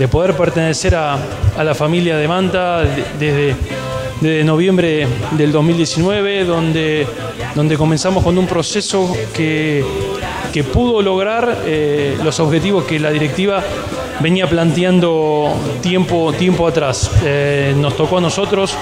de 0.00 0.08
poder 0.08 0.36
pertenecer 0.36 0.96
a, 0.96 1.16
la 1.62 1.76
familia 1.76 2.16
de 2.16 2.26
Manta 2.26 2.80
de- 2.80 3.04
desde, 3.20 3.56
desde 4.20 4.42
noviembre 4.42 5.06
del 5.30 5.52
2019, 5.52 6.44
donde, 6.44 7.06
donde 7.54 7.76
comenzamos 7.76 8.24
con 8.24 8.36
un 8.36 8.48
proceso 8.48 9.16
que, 9.32 9.84
que 10.52 10.64
pudo 10.64 11.02
lograr 11.02 11.58
eh, 11.66 12.18
los 12.24 12.40
objetivos 12.40 12.82
que 12.82 12.98
la 12.98 13.12
directiva 13.12 13.62
venía 14.20 14.48
planteando 14.48 15.54
tiempo, 15.82 16.32
tiempo 16.32 16.66
atrás. 16.66 17.10
Eh, 17.24 17.74
nos 17.76 17.96
tocó 17.96 18.18
a 18.18 18.20
nosotros 18.20 18.74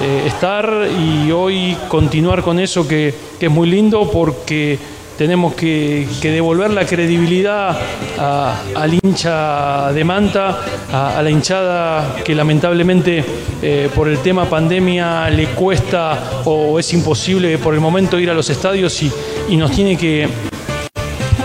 eh, 0.00 0.24
estar 0.26 0.88
y 0.98 1.30
hoy 1.30 1.76
continuar 1.88 2.42
con 2.42 2.58
eso 2.58 2.86
que, 2.86 3.14
que 3.38 3.46
es 3.46 3.52
muy 3.52 3.68
lindo 3.68 4.10
porque 4.10 4.78
tenemos 5.16 5.54
que, 5.54 6.06
devolver 6.20 6.70
la 6.70 6.84
credibilidad 6.84 7.78
al 8.18 8.94
hincha 8.94 9.92
de 9.92 10.04
Manta, 10.04 10.58
a, 10.90 11.22
la 11.22 11.30
hinchada 11.30 12.16
que 12.24 12.34
lamentablemente 12.34 13.24
eh, 13.62 13.88
por 13.94 14.08
el 14.08 14.18
tema 14.18 14.46
pandemia 14.46 15.28
le 15.30 15.46
cuesta 15.48 16.42
o 16.44 16.78
es 16.78 16.92
imposible 16.92 17.58
por 17.58 17.74
el 17.74 17.80
momento 17.80 18.18
ir 18.18 18.30
a 18.30 18.34
los 18.34 18.50
estadios 18.50 19.00
y, 19.02 19.56
nos 19.56 19.70
tiene 19.70 19.96
que, 19.96 20.28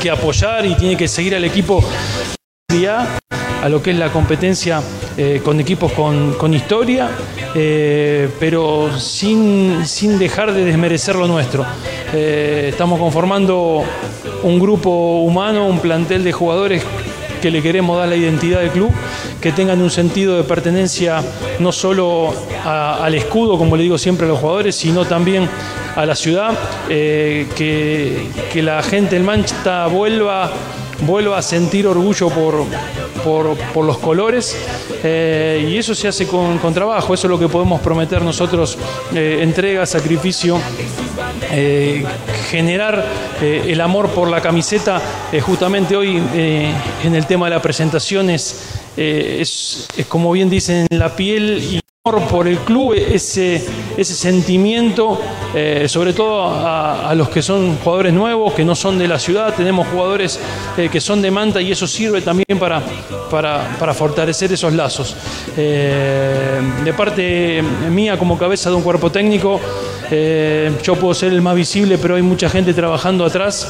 que 0.02 0.10
apoyar 0.10 0.65
y 0.65 0.73
tiene 0.76 0.97
que 0.97 1.08
seguir 1.08 1.36
al 1.36 1.43
equipo 1.43 1.84
a 2.70 3.70
lo 3.70 3.82
que 3.82 3.92
es 3.92 3.98
la 3.98 4.12
competencia 4.12 4.82
eh, 5.16 5.42
con 5.44 5.58
equipos 5.62 5.90
con, 5.94 6.54
historia, 6.54 7.10
eh, 7.56 8.30
pero 8.42 8.90
sin, 9.00 9.86
sin 9.86 10.20
dejar 10.20 10.52
de 10.52 10.66
desmerecer 10.66 11.16
lo 11.16 11.28
nuestro. 11.28 11.66
Eh, 12.14 12.68
estamos 12.70 13.00
conformando 13.00 13.86
un 14.44 14.60
grupo 14.60 15.22
humano, 15.22 15.66
un 15.66 15.80
plantel 15.80 16.26
de 16.26 16.34
jugadores 16.34 16.84
que 17.42 17.52
le 17.52 17.62
queremos 17.62 17.98
dar 17.98 18.10
la 18.10 18.18
identidad 18.18 18.60
del 18.60 18.72
club, 18.72 18.92
que 19.40 19.54
tengan 19.54 19.82
un 19.82 19.90
sentido 19.90 20.36
de 20.36 20.44
pertenencia 20.44 21.24
no 21.60 21.72
solo 21.72 22.34
al 22.66 23.16
escudo, 23.16 23.58
como 23.58 23.78
le 23.78 23.84
digo 23.84 23.98
siempre 23.98 24.26
a 24.26 24.30
los 24.30 24.40
jugadores, 24.40 24.76
sino 24.76 25.06
también 25.06 25.48
a 25.96 26.06
la 26.06 26.16
ciudad, 26.16 26.54
que, 26.90 28.28
que 28.52 28.62
la 28.62 28.84
gente 28.84 29.16
del 29.16 29.24
Manchester 29.24 29.90
vuelva 29.90 30.52
vuelva 31.02 31.38
a 31.38 31.42
sentir 31.42 31.88
orgullo 31.88 32.30
por, 32.30 32.66
por, 33.24 33.58
por 33.74 33.86
los 33.86 33.98
colores 33.98 34.58
eh, 35.04 35.68
y 35.70 35.78
eso 35.78 35.94
se 35.94 36.08
hace 36.08 36.28
con, 36.28 36.58
con 36.58 36.74
trabajo, 36.74 37.14
eso 37.14 37.28
es 37.28 37.32
lo 37.32 37.40
que 37.40 37.48
podemos 37.48 37.82
prometer 37.82 38.22
nosotros, 38.22 38.78
eh, 39.14 39.40
entrega, 39.42 39.86
sacrificio, 39.86 40.60
eh, 41.52 42.04
generar 42.50 43.06
el 43.42 43.80
amor 43.82 44.10
por 44.10 44.30
la 44.30 44.42
camiseta, 44.42 45.02
justamente 45.42 45.96
hoy 45.96 46.18
en 46.18 47.16
el 47.16 47.26
tema 47.28 47.46
de 47.48 47.52
la 47.52 47.62
presentación 47.62 48.30
es, 48.30 48.64
es, 48.96 49.88
es 49.96 50.06
como 50.08 50.32
bien 50.32 50.50
dicen, 50.50 50.88
la 50.90 51.16
piel 51.16 51.62
y 51.62 51.80
por 52.15 52.48
el 52.48 52.60
club, 52.60 52.93
ese, 52.93 53.62
ese 53.98 54.13
sentimiento, 54.13 55.20
eh, 55.54 55.88
sobre 55.89 56.13
todo 56.13 56.48
a, 56.48 57.13
los 57.15 57.28
que 57.28 57.41
son 57.41 57.78
jugadores 57.78 58.13
nuevos, 58.13 58.54
que 58.54 58.63
no 58.63 58.76
son 58.76 58.98
de 58.98 59.08
la 59.10 59.20
ciudad, 59.20 59.54
tenemos 59.54 59.88
jugadores 59.89 60.39
eh, 60.78 60.88
que 60.89 61.02
son 61.02 61.22
de 61.22 61.32
Manta 61.32 61.62
y 61.62 61.72
eso 61.72 61.86
sirve 61.86 62.22
también 62.22 62.58
para, 62.58 62.82
para, 63.30 63.93
fortalecer 63.93 64.54
esos 64.54 64.72
lazos. 64.74 65.15
Eh, 65.58 66.62
de 66.86 66.93
parte 66.93 67.62
mía 67.91 68.17
como 68.17 68.38
cabeza 68.38 68.70
de 68.70 68.78
un 68.78 68.84
cuerpo 68.84 69.12
técnico, 69.12 69.60
yo 70.84 70.96
puedo 70.96 71.13
ser 71.13 71.34
el 71.34 71.41
más 71.41 71.56
visible, 71.56 71.98
pero 71.98 72.15
hay 72.15 72.22
mucha 72.22 72.50
gente 72.50 72.74
trabajando 72.74 73.26
atrás. 73.26 73.70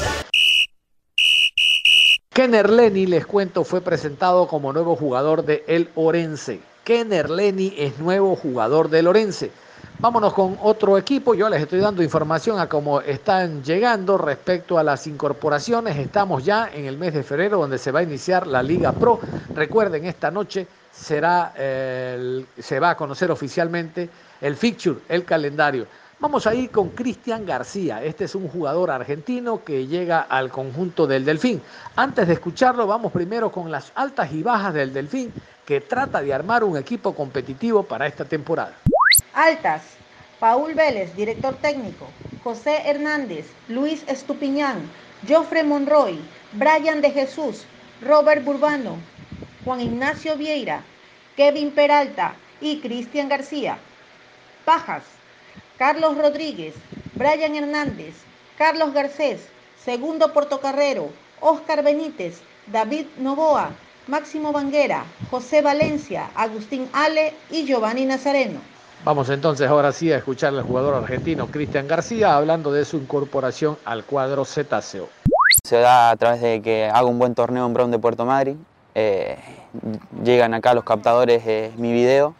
Kenner 2.32 2.70
Lenny, 2.70 3.06
les 3.06 3.26
cuento, 3.26 3.64
fue 3.64 3.80
presentado 3.80 4.46
como 4.46 4.72
nuevo 4.72 4.94
jugador 4.94 5.44
de 5.44 5.64
El 5.66 5.88
Orense. 5.96 6.60
Kenner 6.88 7.28
Lenny 7.28 7.74
es 7.76 7.98
nuevo 7.98 8.34
jugador 8.34 8.88
del 8.88 9.08
Orense. 9.08 9.50
Vámonos 9.98 10.32
con 10.32 10.56
otro 10.62 10.96
equipo. 10.96 11.34
Yo 11.34 11.46
les 11.50 11.60
estoy 11.60 11.80
dando 11.80 12.02
información 12.02 12.58
a 12.58 12.66
cómo 12.66 13.02
están 13.02 13.62
llegando 13.62 14.16
respecto 14.16 14.78
a 14.78 14.82
las 14.82 15.06
incorporaciones. 15.06 15.98
Estamos 15.98 16.46
ya 16.46 16.70
en 16.72 16.86
el 16.86 16.96
mes 16.96 17.12
de 17.12 17.22
febrero 17.22 17.58
donde 17.58 17.76
se 17.76 17.92
va 17.92 18.00
a 18.00 18.04
iniciar 18.04 18.46
la 18.46 18.62
Liga 18.62 18.92
Pro. 18.92 19.20
Recuerden, 19.54 20.06
esta 20.06 20.30
noche 20.30 20.66
será, 20.90 21.52
se 21.54 22.80
va 22.80 22.88
a 22.88 22.96
conocer 22.96 23.30
oficialmente 23.30 24.08
el 24.40 24.56
fixture, 24.56 25.00
el 25.10 25.26
calendario. 25.26 25.86
Vamos 26.20 26.46
a 26.46 26.54
ir 26.54 26.70
con 26.70 26.88
Cristian 26.88 27.44
García. 27.44 28.02
Este 28.02 28.24
es 28.24 28.34
un 28.34 28.48
jugador 28.48 28.90
argentino 28.90 29.62
que 29.62 29.86
llega 29.86 30.22
al 30.22 30.50
conjunto 30.50 31.06
del 31.06 31.24
Delfín. 31.26 31.60
Antes 31.94 32.26
de 32.26 32.32
escucharlo, 32.32 32.86
vamos 32.86 33.12
primero 33.12 33.52
con 33.52 33.70
las 33.70 33.92
altas 33.94 34.32
y 34.32 34.42
bajas 34.42 34.74
del 34.74 34.92
Delfín, 34.92 35.32
que 35.68 35.82
trata 35.82 36.22
de 36.22 36.32
armar 36.32 36.64
un 36.64 36.78
equipo 36.78 37.14
competitivo 37.14 37.82
para 37.82 38.06
esta 38.06 38.24
temporada. 38.24 38.74
Altas. 39.34 39.82
Paul 40.40 40.72
Vélez, 40.72 41.14
director 41.14 41.54
técnico. 41.56 42.06
José 42.42 42.88
Hernández, 42.88 43.44
Luis 43.68 44.02
Estupiñán, 44.08 44.90
Joffre 45.28 45.62
Monroy, 45.64 46.18
Brian 46.52 47.02
de 47.02 47.10
Jesús, 47.10 47.66
Robert 48.00 48.42
Burbano, 48.46 48.96
Juan 49.62 49.82
Ignacio 49.82 50.38
Vieira, 50.38 50.84
Kevin 51.36 51.70
Peralta 51.72 52.34
y 52.62 52.80
Cristian 52.80 53.28
García. 53.28 53.76
Pajas. 54.64 55.02
Carlos 55.76 56.16
Rodríguez, 56.16 56.76
Brian 57.12 57.56
Hernández, 57.56 58.14
Carlos 58.56 58.94
Garcés, 58.94 59.46
Segundo 59.84 60.32
Portocarrero, 60.32 61.10
Oscar 61.40 61.84
Benítez, 61.84 62.40
David 62.68 63.04
Novoa, 63.18 63.72
Máximo 64.08 64.52
Banguera, 64.52 65.04
José 65.30 65.60
Valencia, 65.60 66.30
Agustín 66.34 66.88
Ale 66.94 67.34
y 67.50 67.66
Giovanni 67.66 68.06
Nazareno. 68.06 68.58
Vamos 69.04 69.28
entonces 69.28 69.68
ahora 69.68 69.92
sí 69.92 70.10
a 70.10 70.16
escuchar 70.16 70.54
al 70.54 70.62
jugador 70.62 70.94
argentino 70.94 71.46
Cristian 71.48 71.86
García 71.86 72.34
hablando 72.34 72.72
de 72.72 72.86
su 72.86 72.96
incorporación 72.96 73.76
al 73.84 74.04
cuadro 74.04 74.46
cetáceo. 74.46 75.10
Se 75.62 75.76
da 75.76 76.10
a 76.10 76.16
través 76.16 76.40
de 76.40 76.62
que 76.62 76.86
hago 76.86 77.08
un 77.08 77.18
buen 77.18 77.34
torneo 77.34 77.66
en 77.66 77.74
Brown 77.74 77.90
de 77.90 77.98
Puerto 77.98 78.24
Madryn. 78.24 78.64
Eh, 78.94 79.36
llegan 80.24 80.54
acá 80.54 80.72
los 80.72 80.84
captadores 80.84 81.42
eh, 81.46 81.70
mi 81.76 81.92
video 81.92 82.34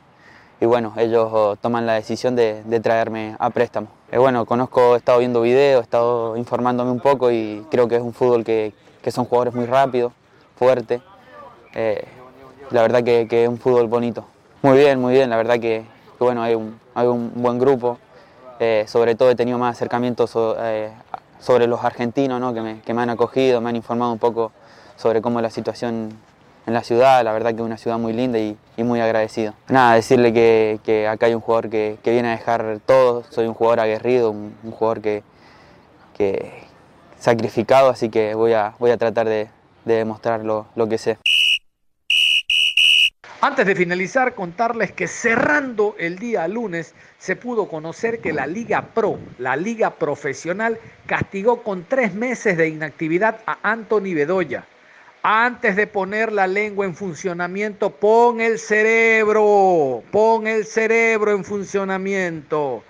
y 0.63 0.65
bueno, 0.65 0.95
ellos 0.97 1.29
oh, 1.31 1.57
toman 1.57 1.85
la 1.85 1.95
decisión 1.95 2.35
de, 2.35 2.81
traerme 2.83 3.37
a 3.39 3.51
préstamo. 3.51 3.89
Eh, 4.11 4.17
bueno, 4.17 4.47
conozco, 4.47 4.95
he 4.95 4.99
estado 4.99 5.19
viendo 5.19 5.43
videos, 5.43 5.83
he 5.83 5.85
estado 5.85 6.35
informándome 6.39 6.91
un 6.91 7.01
poco 7.01 7.31
y 7.31 7.63
creo 7.71 7.89
que 7.89 7.97
es 7.97 8.03
un 8.03 8.15
fútbol 8.15 8.43
que, 8.43 8.73
que 9.03 9.11
son 9.11 9.27
jugadores 9.27 9.55
muy 9.55 9.67
rápidos, 9.67 10.15
fuertes. 10.57 11.03
La 11.75 12.83
verdad 12.83 13.03
que, 13.03 13.27
es 13.31 13.49
un 13.49 13.59
fútbol 13.59 13.87
bonito. 13.87 14.25
Muy 14.63 14.79
bien, 14.79 15.01
muy 15.01 15.15
bien, 15.15 15.31
la 15.31 15.37
verdad 15.37 15.59
que, 15.59 15.85
bueno, 16.19 16.43
hay 16.43 16.55
un, 16.55 16.79
hay 16.95 17.07
un 17.07 17.33
buen 17.35 17.59
grupo. 17.59 17.99
Eh, 18.61 18.85
sobre 18.89 19.15
todo 19.15 19.31
he 19.31 19.37
tenido 19.37 19.57
más 19.59 19.77
acercamientos 19.77 20.33
eh, 20.37 20.91
sobre 21.39 21.69
los 21.69 21.85
argentinos 21.85 22.41
¿no? 22.41 22.53
que, 22.53 22.61
me, 22.61 22.81
que, 22.81 22.93
me, 22.93 23.03
han 23.03 23.11
acogido, 23.11 23.61
me 23.61 23.71
han 23.71 23.77
informado 23.77 24.13
un 24.13 24.19
poco 24.19 24.51
sobre 24.97 25.23
cómo 25.23 25.39
es 25.39 25.45
la 25.45 25.51
situación 25.51 26.13
en 26.67 26.75
la 26.75 26.83
ciudad. 26.83 27.23
La 27.23 27.33
verdad 27.33 27.51
que 27.51 27.57
es 27.57 27.63
una 27.63 27.79
ciudad 27.79 27.99
muy 27.99 28.13
linda 28.13 28.39
y, 28.39 28.57
muy 28.79 29.01
agradecido. 29.01 29.55
Nada, 29.69 29.95
decirle 29.95 30.33
que, 30.33 31.09
acá 31.09 31.27
hay 31.27 31.35
un 31.35 31.41
jugador 31.41 31.71
que, 31.71 31.99
viene 32.05 32.29
a 32.29 32.33
dejar 32.33 32.81
todo. 32.85 33.23
Soy 33.31 33.47
un 33.47 33.55
jugador 33.55 33.81
aguerrido, 33.81 34.31
un, 34.31 34.55
jugador 34.73 35.01
que 35.01 35.23
sacrificado, 37.19 37.91
así 37.91 38.09
que 38.09 38.35
voy 38.35 38.53
a, 38.53 38.75
voy 38.79 38.91
a 38.91 38.97
tratar 38.97 39.29
de, 39.29 39.49
de 39.85 39.95
demostrar 39.95 40.45
lo, 40.45 40.67
lo 40.77 40.89
que 40.89 40.99
sé. 40.99 41.19
Antes 43.41 43.67
de 43.67 43.77
finalizar, 43.77 44.35
contarles 44.35 44.91
que 44.91 45.07
cerrando 45.07 45.95
el 45.97 46.19
día 46.19 46.49
lunes 46.49 46.93
se 47.19 47.37
pudo 47.37 47.69
conocer 47.69 48.19
que 48.19 48.33
la 48.33 48.49
Liga 48.49 48.83
Pro, 48.95 49.17
la 49.39 49.55
Liga 49.55 49.95
Profesional, 49.95 50.77
castigó 51.07 51.63
con 51.63 51.85
tres 51.85 52.13
meses 52.15 52.57
de 52.57 52.69
inactividad 52.69 53.39
a 53.47 53.59
Anthony 53.63 54.13
Bedoya. 54.13 54.65
Antes 55.23 55.77
de 55.77 55.87
poner 55.87 56.33
la 56.33 56.49
lengua 56.49 56.85
en 56.85 56.97
funcionamiento, 56.97 57.91
pon 57.91 58.41
el 58.41 58.59
cerebro, 58.59 60.03
pon 60.11 60.49
el 60.49 60.65
cerebro 60.65 61.31
en 61.31 61.45
funcionamiento. 61.45 62.83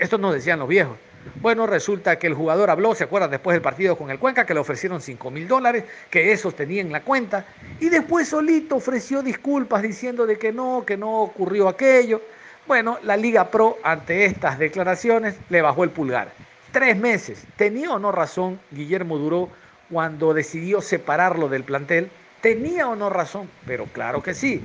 Esto 0.00 0.18
nos 0.18 0.34
decían 0.34 0.58
los 0.58 0.66
viejos. 0.66 0.98
Bueno, 1.40 1.66
resulta 1.66 2.18
que 2.18 2.26
el 2.26 2.34
jugador 2.34 2.70
habló, 2.70 2.94
se 2.94 3.04
acuerdan, 3.04 3.30
después 3.30 3.54
del 3.54 3.62
partido 3.62 3.96
con 3.96 4.10
el 4.10 4.18
Cuenca, 4.18 4.46
que 4.46 4.54
le 4.54 4.60
ofrecieron 4.60 5.00
5 5.00 5.30
mil 5.30 5.46
dólares, 5.46 5.84
que 6.10 6.32
esos 6.32 6.54
tenía 6.54 6.80
en 6.80 6.92
la 6.92 7.02
cuenta, 7.02 7.44
y 7.78 7.88
después 7.88 8.28
solito 8.28 8.76
ofreció 8.76 9.22
disculpas 9.22 9.82
diciendo 9.82 10.26
de 10.26 10.38
que 10.38 10.52
no, 10.52 10.84
que 10.86 10.96
no 10.96 11.22
ocurrió 11.22 11.68
aquello. 11.68 12.22
Bueno, 12.66 12.98
la 13.02 13.16
Liga 13.16 13.50
Pro, 13.50 13.78
ante 13.82 14.24
estas 14.24 14.58
declaraciones, 14.58 15.36
le 15.48 15.62
bajó 15.62 15.84
el 15.84 15.90
pulgar. 15.90 16.32
Tres 16.72 16.96
meses. 16.96 17.44
¿Tenía 17.56 17.90
o 17.90 17.98
no 17.98 18.12
razón 18.12 18.60
Guillermo 18.70 19.18
Duró 19.18 19.48
cuando 19.90 20.32
decidió 20.34 20.80
separarlo 20.80 21.48
del 21.48 21.64
plantel? 21.64 22.10
¿Tenía 22.40 22.88
o 22.88 22.96
no 22.96 23.10
razón? 23.10 23.50
Pero 23.66 23.86
claro 23.86 24.22
que 24.22 24.34
sí. 24.34 24.62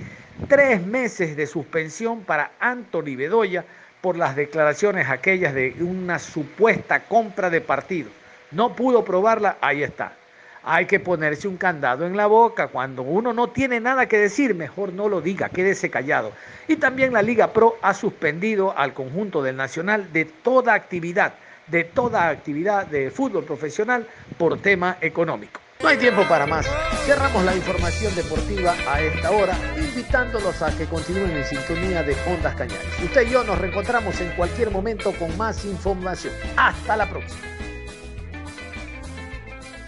Tres 0.48 0.86
meses 0.86 1.36
de 1.36 1.48
suspensión 1.48 2.22
para 2.22 2.52
Anthony 2.60 3.16
Bedoya 3.16 3.66
por 4.06 4.18
las 4.18 4.36
declaraciones 4.36 5.10
aquellas 5.10 5.56
de 5.56 5.78
una 5.80 6.20
supuesta 6.20 7.06
compra 7.06 7.50
de 7.50 7.60
partido. 7.60 8.12
No 8.52 8.76
pudo 8.76 9.04
probarla, 9.04 9.58
ahí 9.62 9.82
está. 9.82 10.14
Hay 10.62 10.86
que 10.86 11.00
ponerse 11.00 11.48
un 11.48 11.58
candado 11.58 12.06
en 12.06 12.16
la 12.16 12.28
boca. 12.28 12.68
Cuando 12.68 13.02
uno 13.02 13.34
no 13.34 13.48
tiene 13.48 13.80
nada 13.80 14.06
que 14.06 14.20
decir, 14.20 14.54
mejor 14.54 14.94
no 14.94 15.10
lo 15.10 15.22
diga, 15.22 15.50
quédese 15.50 15.90
callado. 15.90 16.34
Y 16.68 16.76
también 16.76 17.14
la 17.14 17.24
Liga 17.24 17.52
Pro 17.52 17.80
ha 17.82 17.96
suspendido 17.96 18.78
al 18.78 18.94
conjunto 18.94 19.42
del 19.42 19.56
Nacional 19.56 20.14
de 20.14 20.26
toda 20.26 20.76
actividad, 20.76 21.34
de 21.66 21.84
toda 21.84 22.30
actividad 22.30 22.86
de 22.86 23.10
fútbol 23.10 23.44
profesional 23.44 24.06
por 24.38 24.60
tema 24.60 24.98
económico. 25.02 25.65
No 25.82 25.90
hay 25.90 25.98
tiempo 25.98 26.24
para 26.28 26.46
más. 26.46 26.66
Cerramos 27.06 27.44
la 27.44 27.56
información 27.56 28.16
deportiva 28.16 28.76
a 28.88 29.02
esta 29.02 29.32
hora, 29.32 29.58
invitándolos 29.78 30.62
a 30.62 30.76
que 30.76 30.86
continúen 30.86 31.32
en 31.32 31.44
sintonía 31.46 32.02
de 32.02 32.16
Ondas 32.28 32.56
Cañares. 32.56 33.00
Usted 33.04 33.28
y 33.28 33.32
yo 33.32 33.44
nos 33.44 33.58
reencontramos 33.58 34.20
en 34.22 34.32
cualquier 34.32 34.72
momento 34.72 35.12
con 35.14 35.36
más 35.38 35.66
información. 35.66 36.34
Hasta 36.56 36.96
la 36.96 37.10
próxima. 37.10 37.55